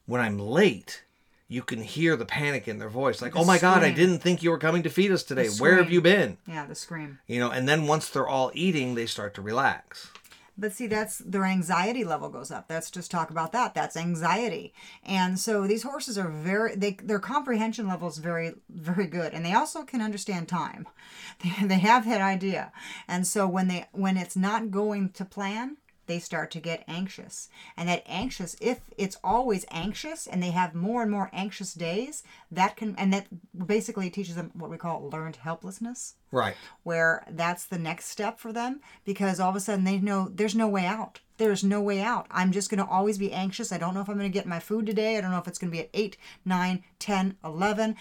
[0.06, 1.04] When I'm late,
[1.48, 4.42] you can hear the panic in their voice, like, "Oh my God, I didn't think
[4.42, 5.48] you were coming to feed us today.
[5.48, 7.18] Where have you been?" Yeah, the scream.
[7.26, 10.10] You know, and then once they're all eating, they start to relax.
[10.56, 12.66] But see, that's their anxiety level goes up.
[12.68, 13.74] Let's just talk about that.
[13.74, 14.74] That's anxiety.
[15.02, 19.32] And so these horses are very, they, their comprehension level is very, very good.
[19.32, 20.86] And they also can understand time.
[21.42, 22.72] They, they have that idea.
[23.08, 25.78] And so when they, when it's not going to plan,
[26.12, 27.48] they start to get anxious.
[27.74, 32.22] And that anxious, if it's always anxious and they have more and more anxious days,
[32.50, 33.26] that can, and that
[33.66, 36.54] basically teaches them what we call learned helplessness Right.
[36.82, 40.54] where that's the next step for them because all of a sudden they know there's
[40.54, 41.20] no way out.
[41.38, 42.26] There's no way out.
[42.30, 43.72] I'm just going to always be anxious.
[43.72, 45.16] I don't know if I'm going to get my food today.
[45.16, 47.96] I don't know if it's going to be at 8, 9, 10, 11.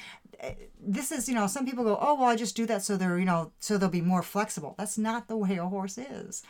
[0.79, 3.19] This is, you know, some people go, oh, well, I just do that so they're,
[3.19, 4.73] you know, so they'll be more flexible.
[4.77, 6.41] That's not the way a horse is.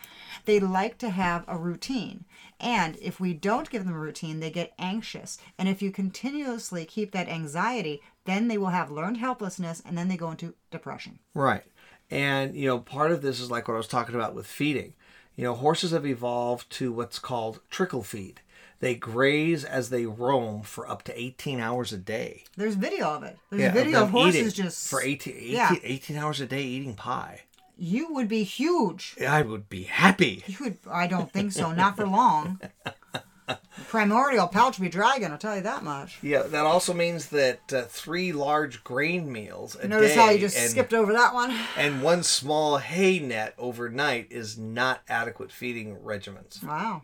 [0.45, 2.23] They like to have a routine.
[2.59, 5.37] And if we don't give them a routine, they get anxious.
[5.57, 10.07] And if you continuously keep that anxiety, then they will have learned helplessness and then
[10.07, 11.19] they go into depression.
[11.33, 11.63] Right.
[12.09, 14.93] And, you know, part of this is like what I was talking about with feeding.
[15.35, 18.41] You know, horses have evolved to what's called trickle feed.
[18.81, 22.45] They graze as they roam for up to 18 hours a day.
[22.57, 23.37] There's video of it.
[23.49, 25.75] There's Yeah, video them of horses just for 18, 18, yeah.
[25.83, 27.41] 18 hours a day eating pie.
[27.77, 29.15] You would be huge.
[29.25, 30.43] I would be happy.
[30.47, 30.77] You would.
[30.89, 31.71] I don't think so.
[31.71, 32.59] Not for long.
[33.87, 35.31] Primordial pouch be dragging.
[35.31, 36.17] I'll tell you that much.
[36.21, 40.39] Yeah, that also means that uh, three large grain meals a Notice day how you
[40.39, 41.55] just and, skipped over that one.
[41.77, 46.63] and one small hay net overnight is not adequate feeding regimens.
[46.63, 47.03] Wow.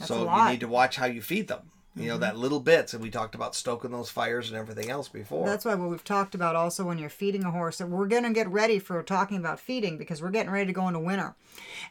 [0.00, 1.70] That's so you need to watch how you feed them.
[1.96, 2.20] You know, mm-hmm.
[2.20, 5.44] that little bits, and we talked about stoking those fires and everything else before.
[5.44, 8.22] That's why what we've talked about also when you're feeding a horse, that we're going
[8.22, 11.34] to get ready for talking about feeding because we're getting ready to go into winter.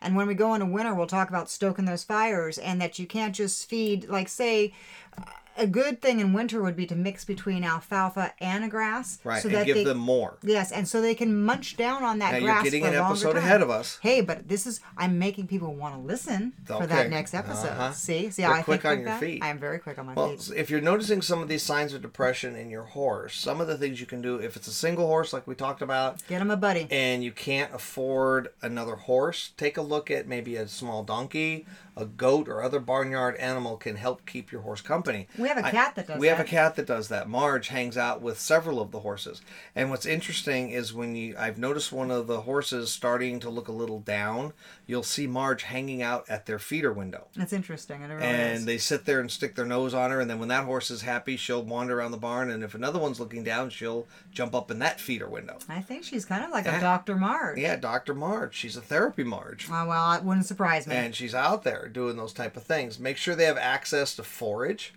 [0.02, 3.06] And when we go into winter, we'll talk about stoking those fires and that you
[3.06, 4.74] can't just feed, like, say,
[5.60, 9.42] a good thing in winter would be to mix between alfalfa and a grass, right,
[9.42, 10.38] so and that give they, them more.
[10.44, 12.64] Yes, and so they can munch down on that Now, you're grass.
[12.64, 13.38] getting for an episode time.
[13.44, 14.00] ahead of us.
[14.02, 17.70] Hey, but this is I'm making people want to listen for that next episode.
[17.70, 17.92] Uh-huh.
[17.92, 19.20] See, see You're how I quick think on like your that?
[19.20, 19.44] feet.
[19.44, 20.54] I am very quick on my Well, feet.
[20.58, 23.78] if you're noticing some of these signs of depression in your horse, some of the
[23.78, 26.50] things you can do, if it's a single horse like we talked about, Get him
[26.52, 26.88] a buddy.
[26.90, 31.66] and you can't afford another horse, take a look at maybe a small donkey,
[31.98, 35.28] a goat, or other barnyard animal can help keep your horse company.
[35.38, 37.28] We have a cat that does We have a cat that does that.
[37.30, 39.42] Marge hangs out with several of the horses.
[39.76, 43.68] And what's interesting is when you I've noticed one of the horses starting to look
[43.68, 44.54] a little down,
[44.86, 47.28] you'll see Marge hanging out at their feeder window.
[47.36, 48.02] That's interesting.
[48.02, 48.66] Really And is.
[48.66, 51.02] they sit there and stick their nose on her, and then when that horse is
[51.02, 54.72] happy, she'll wander around the barn, and if another one's looking down, she'll jump up
[54.72, 55.58] in that feeder window.
[55.68, 57.16] I think she's kind of like a Dr.
[57.16, 57.58] Marge.
[57.60, 58.14] Yeah, Dr.
[58.14, 58.56] Marge.
[58.56, 59.68] She's a therapy Marge.
[59.72, 60.96] Oh, well, it wouldn't surprise me.
[60.96, 63.00] And she's out there doing those type of things.
[63.00, 64.94] Make sure they have access to forage,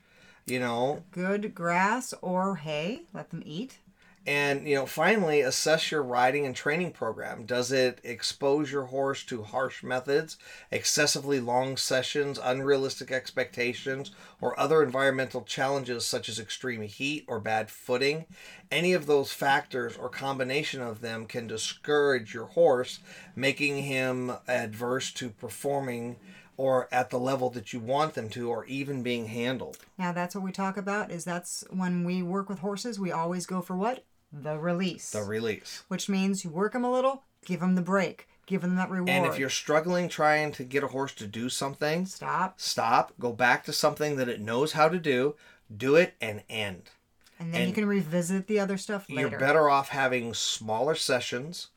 [0.46, 3.02] you know, Good grass or hay.
[3.12, 3.78] Let them eat.
[4.24, 7.44] and you know, finally assess your riding and training program.
[7.44, 10.36] Does it expose your horse to harsh methods,
[10.70, 17.68] excessively long sessions, unrealistic expectations, or other environmental challenges such as extreme heat or bad
[17.68, 18.26] footing?
[18.70, 23.00] Any of those factors or combination of them can discourage your horse,
[23.34, 26.16] making him adverse to performing
[26.56, 29.78] or at the level that you want them to or even being handled.
[29.98, 31.10] Now, that's what we talk about.
[31.10, 34.04] Is that's when we work with horses, we always go for what?
[34.32, 35.10] The release.
[35.10, 35.82] The release.
[35.88, 39.10] which means you work them a little, give them the break, give them that reward.
[39.10, 43.32] And if you're struggling trying to get a horse to do something, stop, stop, go
[43.32, 45.34] back to something that it knows how to do,
[45.74, 46.90] do it, and end.
[47.38, 49.28] and then you can revisit the other stuff later.
[49.28, 51.68] You're better off having smaller sessions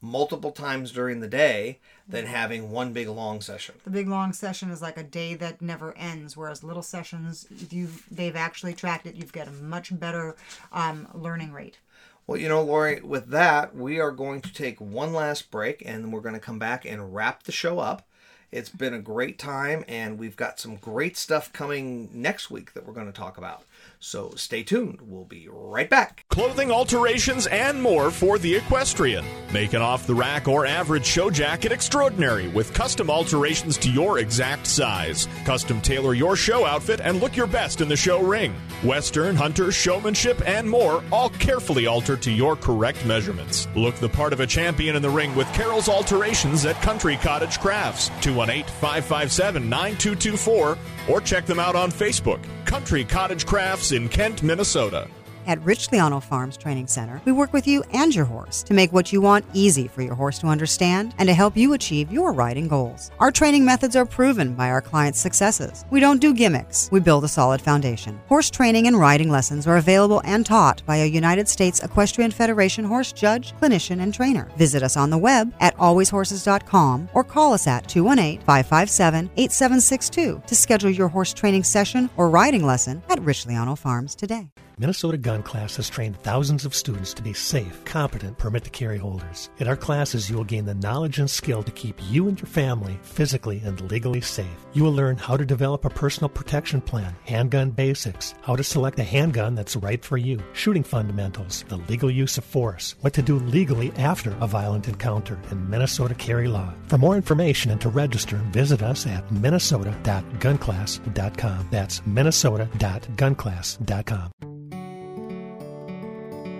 [0.00, 1.78] multiple times during the day
[2.08, 3.74] than having one big long session.
[3.84, 7.88] The big long session is like a day that never ends, whereas little sessions, you
[8.10, 9.16] they've actually tracked it.
[9.16, 10.36] You've got a much better
[10.72, 11.78] um, learning rate.
[12.26, 16.04] Well, you know, Lori, with that, we are going to take one last break and
[16.04, 18.06] then we're going to come back and wrap the show up.
[18.50, 22.86] It's been a great time, and we've got some great stuff coming next week that
[22.86, 23.62] we're going to talk about.
[24.00, 25.00] So stay tuned.
[25.02, 26.24] We'll be right back.
[26.30, 29.24] Clothing alterations and more for the equestrian.
[29.52, 34.20] Make an off the rack or average show jacket extraordinary with custom alterations to your
[34.20, 35.26] exact size.
[35.44, 38.54] Custom tailor your show outfit and look your best in the show ring.
[38.84, 43.66] Western, hunter, showmanship, and more, all carefully altered to your correct measurements.
[43.74, 47.58] Look the part of a champion in the ring with Carol's Alterations at Country Cottage
[47.58, 50.78] Crafts, 218 557 9224,
[51.08, 52.40] or check them out on Facebook.
[52.64, 55.08] Country Cottage Crafts in Kent, Minnesota.
[55.48, 58.92] At Rich Liano Farms Training Center, we work with you and your horse to make
[58.92, 62.34] what you want easy for your horse to understand and to help you achieve your
[62.34, 63.10] riding goals.
[63.18, 65.86] Our training methods are proven by our clients' successes.
[65.88, 68.20] We don't do gimmicks, we build a solid foundation.
[68.28, 72.84] Horse training and riding lessons are available and taught by a United States Equestrian Federation
[72.84, 74.50] horse judge, clinician, and trainer.
[74.58, 80.54] Visit us on the web at alwayshorses.com or call us at 218 557 8762 to
[80.54, 84.50] schedule your horse training session or riding lesson at Rich Liano Farms today.
[84.78, 88.96] Minnesota Gun Class has trained thousands of students to be safe, competent permit to carry
[88.96, 89.50] holders.
[89.58, 92.46] In our classes, you will gain the knowledge and skill to keep you and your
[92.46, 94.46] family physically and legally safe.
[94.74, 99.00] You will learn how to develop a personal protection plan, handgun basics, how to select
[99.00, 103.22] a handgun that's right for you, shooting fundamentals, the legal use of force, what to
[103.22, 106.72] do legally after a violent encounter, and Minnesota carry law.
[106.86, 111.68] For more information and to register, visit us at minnesota.gunclass.com.
[111.70, 114.57] That's minnesota.gunclass.com.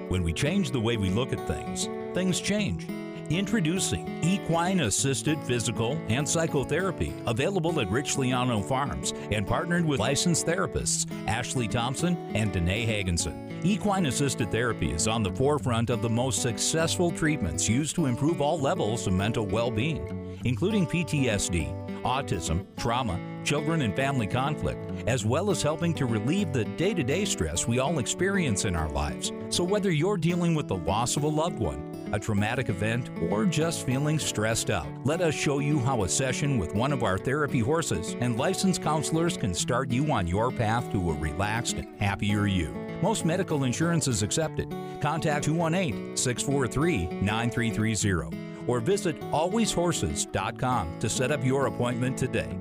[0.08, 2.86] When we change the way we look at things, things change.
[3.28, 10.46] Introducing Equine Assisted Physical and Psychotherapy, available at Rich Liano Farms and partnered with licensed
[10.46, 13.62] therapists Ashley Thompson and Danae Hagenson.
[13.62, 18.40] Equine Assisted Therapy is on the forefront of the most successful treatments used to improve
[18.40, 25.24] all levels of mental well being, including PTSD, autism, trauma, children and family conflict, as
[25.24, 28.90] well as helping to relieve the day to day stress we all experience in our
[28.90, 29.32] lives.
[29.48, 33.46] So, whether you're dealing with the loss of a loved one, a traumatic event, or
[33.46, 37.16] just feeling stressed out, let us show you how a session with one of our
[37.16, 41.98] therapy horses and licensed counselors can start you on your path to a relaxed and
[41.98, 42.68] happier you.
[43.00, 44.70] Most medical insurance is accepted.
[45.00, 48.36] Contact 218 643 9330
[48.66, 52.58] or visit alwayshorses.com to set up your appointment today.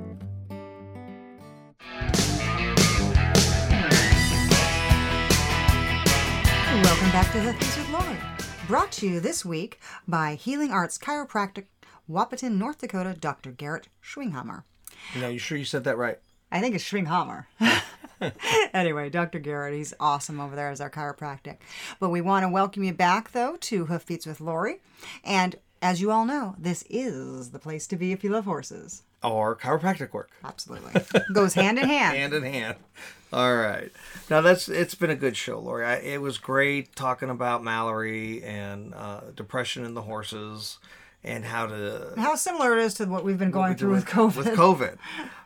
[7.08, 8.18] Welcome back to Hoofbeats with Lori.
[8.68, 9.80] Brought to you this week
[10.10, 11.68] by Healing Arts Chiropractic,
[12.10, 13.52] Wahpeton, North Dakota, Dr.
[13.52, 14.64] Garrett Schwinghammer.
[15.16, 16.20] Now, you sure you said that right?
[16.52, 17.46] I think it's Schwinghammer.
[18.74, 19.40] anyway, Dr.
[19.40, 21.60] Garrett, he's awesome over there as our chiropractic.
[22.02, 24.82] But we want to welcome you back, though, to Hoofbeats with Lori.
[25.24, 29.04] And as you all know, this is the place to be if you love horses.
[29.24, 30.30] Or chiropractic work.
[30.44, 31.02] Absolutely.
[31.32, 32.18] Goes hand in hand.
[32.18, 32.76] hand in hand.
[33.34, 33.92] All right.
[34.30, 35.86] Now that's it's been a good show, Lori.
[35.86, 40.80] I, it was great talking about Mallory and uh, depression in the horses
[41.24, 44.36] and how to How similar it is to what we've been going through with COVID.
[44.36, 44.98] With COVID,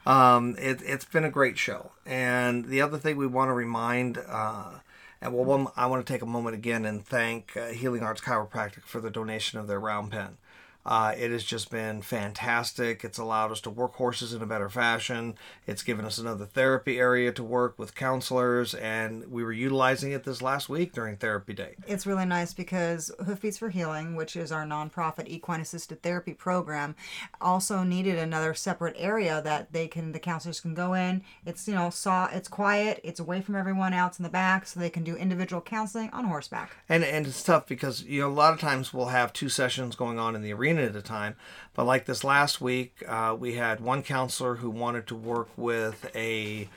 [0.05, 1.91] um, it, it's been a great show.
[2.05, 4.73] And the other thing we want to remind, uh,
[5.21, 8.21] and well, one, I want to take a moment again and thank uh, Healing Arts
[8.21, 10.37] Chiropractic for the donation of their round pen.
[10.85, 13.03] Uh, it has just been fantastic.
[13.03, 15.35] It's allowed us to work horses in a better fashion.
[15.67, 20.23] It's given us another therapy area to work with counselors, and we were utilizing it
[20.23, 21.75] this last week during therapy day.
[21.87, 26.95] It's really nice because Hoofbeats for Healing, which is our nonprofit equine assisted therapy program,
[27.39, 31.21] also needed another separate area that they can the counselors can go in.
[31.45, 34.79] It's you know saw it's quiet, it's away from everyone else in the back, so
[34.79, 36.75] they can do individual counseling on horseback.
[36.89, 39.95] And and it's tough because you know a lot of times we'll have two sessions
[39.95, 41.35] going on in the arena at a time.
[41.73, 46.09] But like this last week, uh, we had one counselor who wanted to work with
[46.15, 46.69] a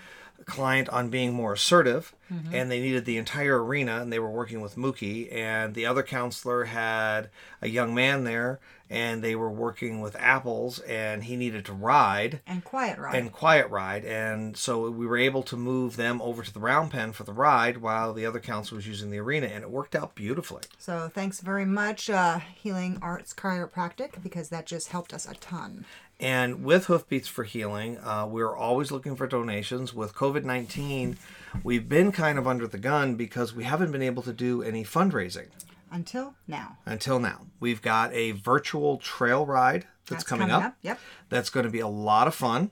[0.45, 2.15] client on being more assertive
[2.53, 6.03] and they needed the entire arena and they were working with Mookie and the other
[6.03, 7.31] counselor had
[7.63, 8.59] a young man there
[8.91, 13.15] and they were working with apples and he needed to ride And quiet ride.
[13.15, 16.91] and quiet ride and so we were able to move them over to the round
[16.91, 19.95] pen for the ride while the other counselor was using the arena and it worked
[19.95, 25.27] out beautifully so thanks very much, uh, Healing Arts Chiropractic, because that just helped us
[25.29, 25.85] a ton.
[26.25, 29.93] And with Hoofbeats for Healing, uh, we're always looking for donations.
[29.93, 31.19] With COVID 19,
[31.63, 34.85] we've been kind of under the gun because we haven't been able to do any
[34.85, 35.49] fundraising
[35.93, 36.79] Until now.
[36.87, 37.43] until now.
[37.61, 40.75] We've got a virtual trail ride that's, coming, up.
[40.81, 40.99] Yep.
[41.29, 42.71] That's going to be a lot of fun.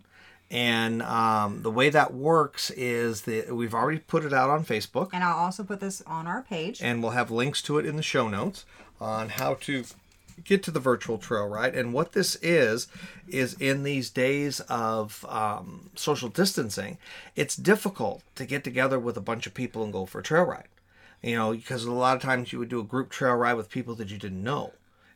[0.51, 5.11] And um, the way that works is that we've already put it out on Facebook,
[5.13, 6.81] And I'll also put this on our page.
[6.83, 8.65] and we'll have links to it in the show notes
[8.99, 9.85] on how to
[10.45, 11.75] get to the virtual trail right?
[11.75, 12.89] And what this is,
[13.29, 16.99] is in these days of um, social distancing,
[17.37, 20.45] it's difficult to get together with a bunch of people and go for a trail
[20.45, 20.69] ride.
[21.23, 23.71] You know, because a lot of times you would do a group trail ride with
[23.71, 24.73] people that you didn't know.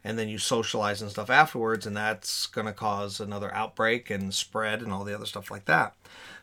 [0.06, 4.32] And then you socialize and stuff afterwards, and that's going to cause another outbreak and
[4.32, 5.94] spread and all the other stuff like that.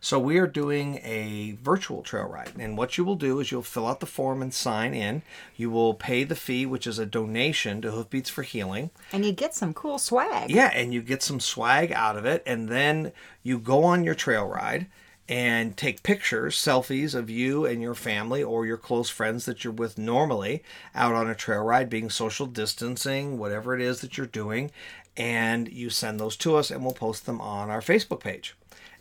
[0.02, 2.52] So, we are doing a virtual trail ride.
[2.60, 5.22] And what you will do is you'll fill out the form and sign in.
[5.56, 8.90] You will pay the fee, which is a donation to Hoofbeats for Healing.
[9.14, 10.52] And you get some cool swag.
[10.52, 14.16] Yeah, and you get some swag out of it, and then you go on your
[14.16, 14.88] trail ride
[15.30, 19.74] and take pictures, selfies of you and your family or your close friends that you're
[19.74, 20.64] with normally
[20.94, 24.70] out on a trail ride, being social distancing, whatever it is that you're doing,
[25.16, 28.56] and you send those to us, and we'll post them on our Facebook page.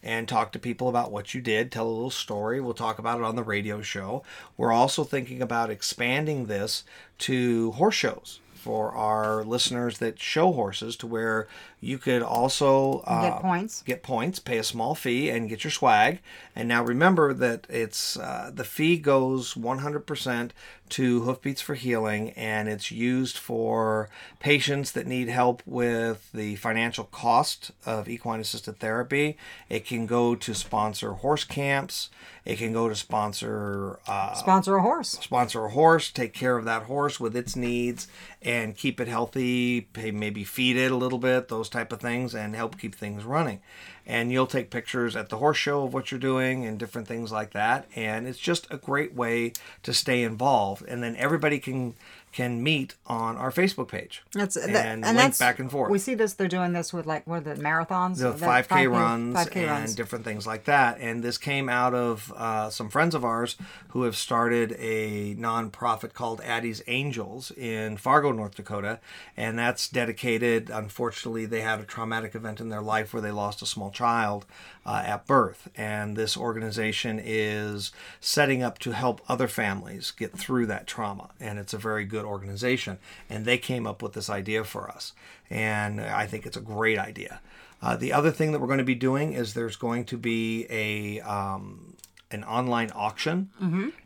[0.05, 2.61] And talk to people about what you did, tell a little story.
[2.61, 4.25] We'll talk about it on the radio show.
[4.57, 6.83] We're also thinking about expanding this
[7.19, 11.49] to horse shows for our listeners that show horses to where
[11.81, 13.83] you could also uh, Get points.
[13.83, 16.21] get points pay a small fee and get your swag
[16.55, 20.51] and now remember that it's uh, the fee goes 100%
[20.93, 27.05] to hoofbeats for healing and it's used for patients that need help with the financial
[27.05, 29.37] cost of equine assisted therapy
[29.71, 32.11] it can go to sponsor horse camps
[32.45, 35.11] it can go to sponsor uh, Sponsor a horse.
[35.11, 38.09] sponsor a horse, take care of that horse with its needs,
[38.41, 39.83] and keep it healthy.
[39.83, 43.25] Pay, maybe feed it a little bit, those type of things, and help keep things
[43.25, 43.61] running.
[44.07, 47.31] And you'll take pictures at the horse show of what you're doing and different things
[47.31, 47.87] like that.
[47.95, 49.53] And it's just a great way
[49.85, 50.85] to stay involved.
[50.87, 51.95] And then everybody can
[52.33, 55.91] can meet on our Facebook page That's and, that, and link that's back and forth
[55.91, 56.33] We see this.
[56.35, 59.95] They're doing this with like what are the marathons, the 5K, runs 5K and runs.
[59.95, 60.99] different things like that.
[61.01, 63.57] And this came out of uh, some friends of ours
[63.89, 69.01] who have started a nonprofit called Addie's Angels in Fargo, North Dakota.
[69.37, 73.63] And that's dedicated, unfortunately, they had a traumatic event in their life where they lost
[73.63, 74.47] a small child
[74.85, 75.69] uh, at birth.
[75.77, 81.31] And this organization is setting up to help other families get through that trauma.
[81.41, 82.99] And it's a very good organization.
[83.29, 85.13] And they came up with this idea for us.
[85.51, 87.41] And I think it's a great idea.
[87.81, 90.67] Uh, the other thing that we're going to be doing is there's going to be
[90.71, 91.97] a um,
[92.31, 93.51] an online auction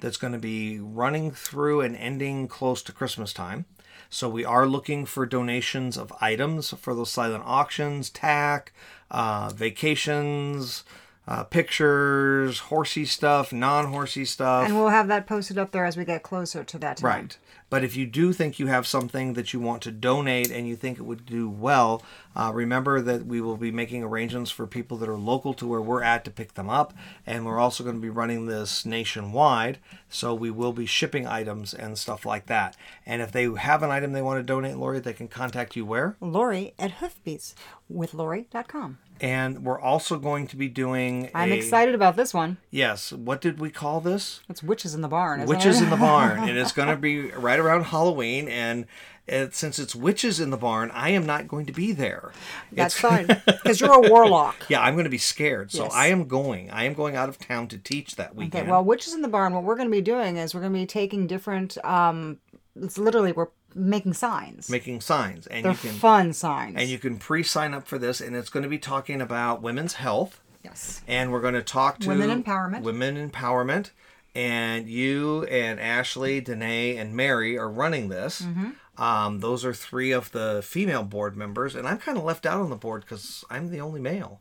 [0.00, 3.66] that's going to be running through and ending close to Christmas time.
[4.08, 8.72] So we are looking for donations of items for those silent auctions, tack,
[9.10, 10.84] uh, vacations,
[11.28, 14.66] uh, pictures, horsey stuff, non-horsey stuff.
[14.66, 17.08] And we'll have that posted up there as we get closer to that time.
[17.08, 17.38] Right.
[17.68, 20.76] But if you do think you have something that you want to donate and you
[20.76, 22.02] think it would do well,
[22.36, 25.80] uh, remember that we will be making arrangements for people that are local to where
[25.80, 26.92] we're at to pick them up.
[27.26, 29.78] And we're also going to be running this nationwide.
[30.10, 32.76] So we will be shipping items and stuff like that.
[33.06, 35.86] And if they have an item they want to donate, Lori, they can contact you
[35.86, 36.16] where?
[36.20, 38.98] Lori at hoofbeatswithlori.com.
[39.18, 41.30] And we're also going to be doing.
[41.34, 42.58] I'm a- excited about this one.
[42.70, 43.12] Yes.
[43.12, 44.40] What did we call this?
[44.48, 45.46] It's Witches in the Barn.
[45.46, 45.84] Witches it?
[45.84, 48.46] in the Barn, and it's going to be right around Halloween.
[48.46, 48.84] And
[49.26, 52.32] it, since it's Witches in the Barn, I am not going to be there.
[52.72, 53.42] That's It's- fine.
[53.46, 54.54] Because you're a warlock.
[54.68, 55.72] Yeah, I'm going to be scared.
[55.72, 55.92] So Yes.
[55.94, 56.70] I am going.
[56.70, 58.62] I am going out of town to teach that weekend.
[58.62, 60.72] Okay, well, Witches in the Barn, what we're going to be doing is we're going
[60.72, 62.38] to be taking different, um,
[62.80, 64.70] it's literally, we're making signs.
[64.70, 66.76] making signs, and They're you can fun signs.
[66.76, 69.94] and you can pre-sign up for this, and it's going to be talking about women's
[69.94, 70.40] health.
[70.62, 71.02] yes.
[71.08, 72.82] and we're going to talk to Women empowerment.
[72.82, 73.90] Women empowerment,
[74.34, 78.42] and you and Ashley, Danae, and Mary are running this.
[78.42, 78.70] Mm-hmm.
[78.98, 82.60] Um, those are three of the female board members, and I'm kind of left out
[82.60, 84.40] on the board because I'm the only male.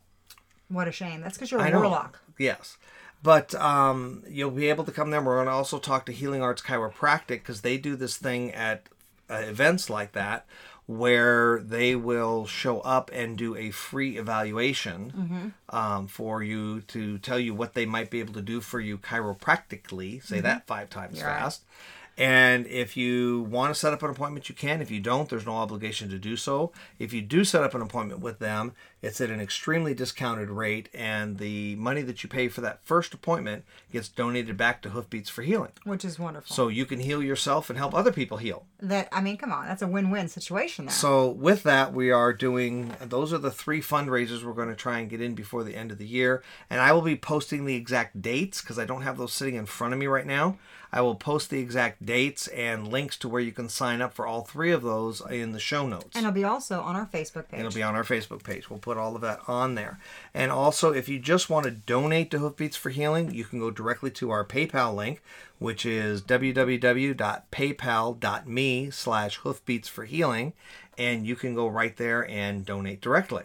[0.69, 1.21] What a shame.
[1.21, 2.21] That's because you're a warlock.
[2.37, 2.77] Yes.
[3.21, 5.21] But um, you'll be able to come there.
[5.21, 8.87] We're going to also talk to Healing Arts Chiropractic because they do this thing at
[9.29, 10.45] uh, events like that
[10.87, 17.39] where they will show up and do a free evaluation um, for you to tell
[17.39, 20.23] you what they might be able to do for you chiropractically.
[20.23, 21.57] Say that five times You're right.
[22.17, 24.81] And if you want to set up an appointment, you can.
[24.81, 26.71] If you don't, there's no obligation to do so.
[26.97, 30.89] If you do set up an appointment with them, it's at an extremely discounted rate,
[30.93, 35.29] and the money that you pay for that first appointment gets donated back to Hoofbeats
[35.29, 35.73] for Healing.
[35.83, 36.55] Which is wonderful.
[36.55, 38.65] So you can heal yourself and help other people heal.
[38.79, 40.93] that I mean, come on, that's a win-win situation there.
[40.93, 42.95] So with that, we are doing.
[42.99, 45.91] Those are the three fundraisers we're going to try and get in before the end
[45.91, 49.17] of the year, and I will be posting the exact dates because I don't have
[49.17, 50.57] those sitting in front of me right now.
[50.91, 54.25] I will post the exact dates and links to where you can sign up for
[54.27, 56.15] all three of those in the show notes.
[56.15, 57.59] and it'll be also on our Facebook page.
[57.59, 58.69] It'll be on our Facebook page.
[58.69, 59.99] We'll put all of that on there.
[60.33, 63.71] And also, if you just want to donate to Hoofbeats for Healing, you can go
[63.71, 65.21] directly to our PayPal link,
[65.59, 70.53] which is www.paypal.me slash hoofbeats for healing.
[70.97, 73.43] And you can go right there and donate directly.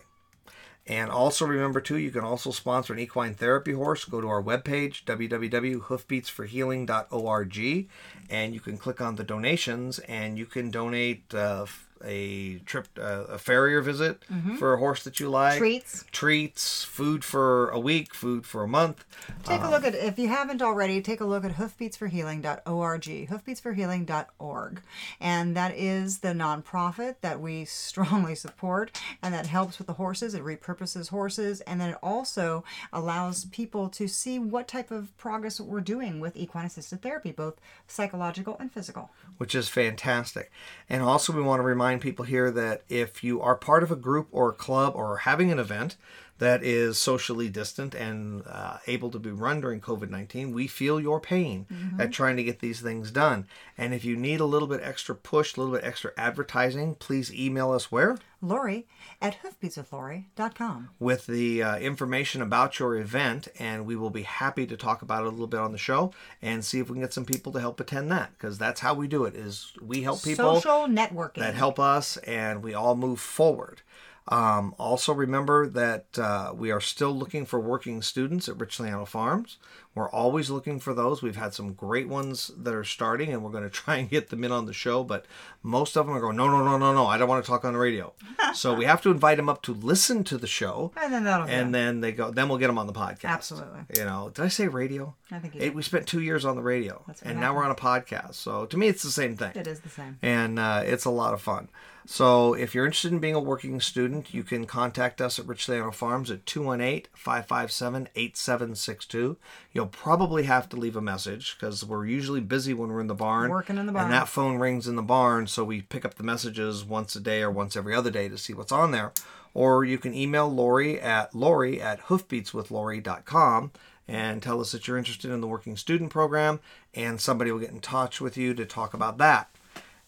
[0.87, 4.05] And also remember too, you can also sponsor an equine therapy horse.
[4.05, 7.89] Go to our webpage, www.hoofbeatsforhealing.org,
[8.29, 11.65] and you can click on the donations and you can donate uh,
[12.05, 14.23] a trip, uh, a farrier visit
[14.59, 16.05] for a horse that you like, Treats.
[16.13, 19.05] treats, food for a week, food for a month.
[19.45, 21.01] Take a look at if you haven't already.
[21.03, 24.83] Take a look at hoofbeatsforhealing.org, hoofbeatsforhealing.org,
[25.21, 30.35] and that is the nonprofit that we strongly support, and that helps with the horses.
[30.35, 35.61] It repurposes horses, and then it also allows people to see what type of progress
[35.61, 39.11] we're doing with equine assisted therapy, both psychological and physical.
[39.39, 40.51] which is fantastic.
[40.89, 43.97] And also, we want to remind people here that if you are part of a
[43.97, 45.97] group or a club or having an event
[46.41, 50.99] that is socially distant and uh, able to be run during COVID 19, we feel
[51.01, 51.67] your pain
[51.99, 53.47] at trying to get these things done.
[53.79, 57.33] And if you need a little bit extra push, a little bit extra advertising, please
[57.33, 58.19] email us where?
[58.43, 58.87] Lori
[59.21, 60.89] at hoofbeatswithlori.com.
[60.99, 65.25] with the uh, information about your event, and we will be happy to talk about
[65.25, 67.53] it a little bit on the show and see if we can get some people
[67.53, 69.35] to help attend that because that's how we do it.
[69.35, 71.41] Is we help people Social networking.
[71.41, 73.83] that help us, and we all move forward.
[74.29, 79.59] Um, also, remember that uh, we are still looking for working students at Richlandiano Farms.
[79.93, 81.21] We're always looking for those.
[81.21, 84.29] We've had some great ones that are starting, and we're going to try and get
[84.29, 85.03] them in on the show.
[85.03, 85.27] But
[85.65, 87.07] most of them are going, no, no, no, no, no.
[87.07, 88.13] I don't want to talk on the radio.
[88.55, 91.49] so we have to invite them up to listen to the show, And then that'll
[91.49, 92.31] and then they go.
[92.31, 93.25] Then we'll get them on the podcast.
[93.25, 93.81] Absolutely.
[93.97, 95.17] You know, did I say radio?
[95.33, 97.71] I think you It- we spent two years on the radio, and now we're on
[97.73, 98.35] a podcast.
[98.35, 100.19] So to me, it's the same thing It is the same.
[100.23, 101.69] and uh, it's a lot of fun.
[102.13, 105.95] So if you're interested in being a working student, you can contact us at Richlandiano
[105.95, 109.37] Farms at 218-557-8762.
[109.73, 113.15] You'll probably have to leave a message because we're usually busy when we're in the
[113.15, 113.49] barn.
[113.49, 114.07] Working in the barn.
[114.07, 117.21] And that phone rings in the barn, so we pick up the messages once a
[117.21, 119.13] day or once every other day to see what's on there.
[119.55, 123.71] Or you can email Lori at Lori at hoofbeatswithlori.com
[124.09, 126.59] and tell us that you're interested in the working student program,
[126.93, 129.49] and somebody will get in touch with you to talk about that.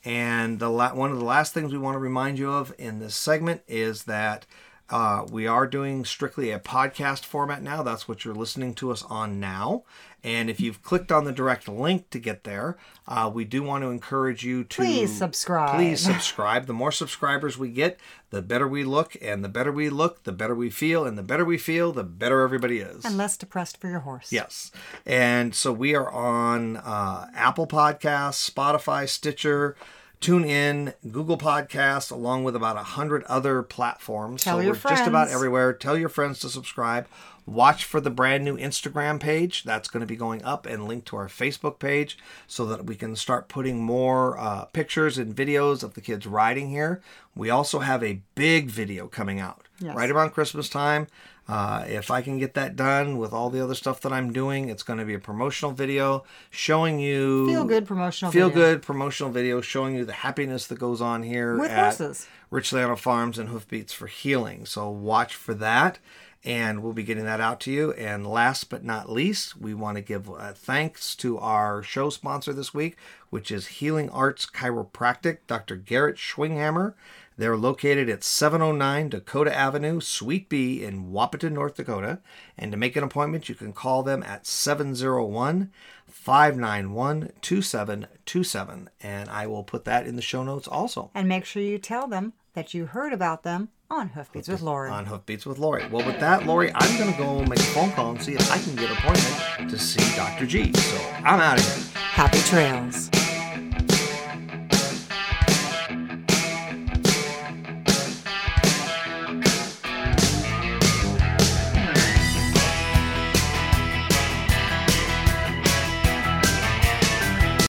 [0.04, 2.98] And the la- one of the last things we want to remind you of in
[2.98, 4.46] this segment is that
[4.92, 7.82] Uh, we are doing strictly a podcast format now.
[7.82, 9.84] That's what you're listening to us on now.
[10.22, 12.76] And if you've clicked on the direct link to get there,
[13.08, 15.74] uh, we do want to encourage you to Please subscribe.
[15.74, 16.66] Please subscribe.
[16.66, 17.98] The more subscribers we get,
[18.30, 21.22] the better we look, and the better we look, the better we feel, and the
[21.22, 23.04] better we feel, the better everybody is.
[23.04, 24.30] and less depressed for your horse.
[24.30, 24.70] Yes.
[25.04, 29.74] And so we are on uh, Apple Podcasts, Spotify, Stitcher,
[30.22, 34.44] TuneIn, Google Podcasts, along with about a hundred other platforms.
[34.44, 35.72] Tell so your we're just about everywhere.
[35.72, 37.08] Tell your friends to subscribe.
[37.44, 39.64] Watch for the brand new Instagram page.
[39.64, 42.16] That's going to be going up and linked to our Facebook page
[42.46, 46.70] so that we can start putting more uh, pictures and videos of the kids riding
[46.70, 47.02] here.
[47.34, 49.96] We also have a big video coming out Yes.
[49.96, 51.08] right around Christmas time.
[51.48, 54.68] Uh, if I can get that done with all the other stuff that I'm doing,
[54.68, 58.64] it's going to be a promotional video showing you Feel good promotional feel video.
[58.64, 62.28] good promotional video showing you the happiness that goes on here With at horses.
[62.50, 64.66] Richland Farms and Hoofbeats for Healing.
[64.66, 65.98] So watch for that,
[66.44, 67.92] and we'll be getting that out to you.
[67.94, 72.52] And last but not least, we want to give uh, thanks to our show sponsor
[72.52, 72.96] this week,
[73.30, 75.74] which is Healing Arts Chiropractic, Dr.
[75.76, 76.94] Garrett Schwinghammer.
[77.36, 82.20] They're located at 709 Dakota Avenue, Suite B in Wahpeton, North Dakota.
[82.58, 85.70] And to make an appointment, you can call them at 701
[86.06, 88.90] 591 2727.
[89.00, 91.10] And I will put that in the show notes also.
[91.14, 94.90] And make sure you tell them that you heard about them on Hoofbeats with Lori.
[94.90, 95.86] on Hoofbeats with Lori.
[95.90, 98.50] Well, with that, Lori, I'm going to go make a phone call and see if
[98.50, 100.46] I can get an appointment to see Dr.
[100.46, 100.72] G.
[100.72, 101.84] So I'm out of here.
[101.94, 103.10] Happy trails.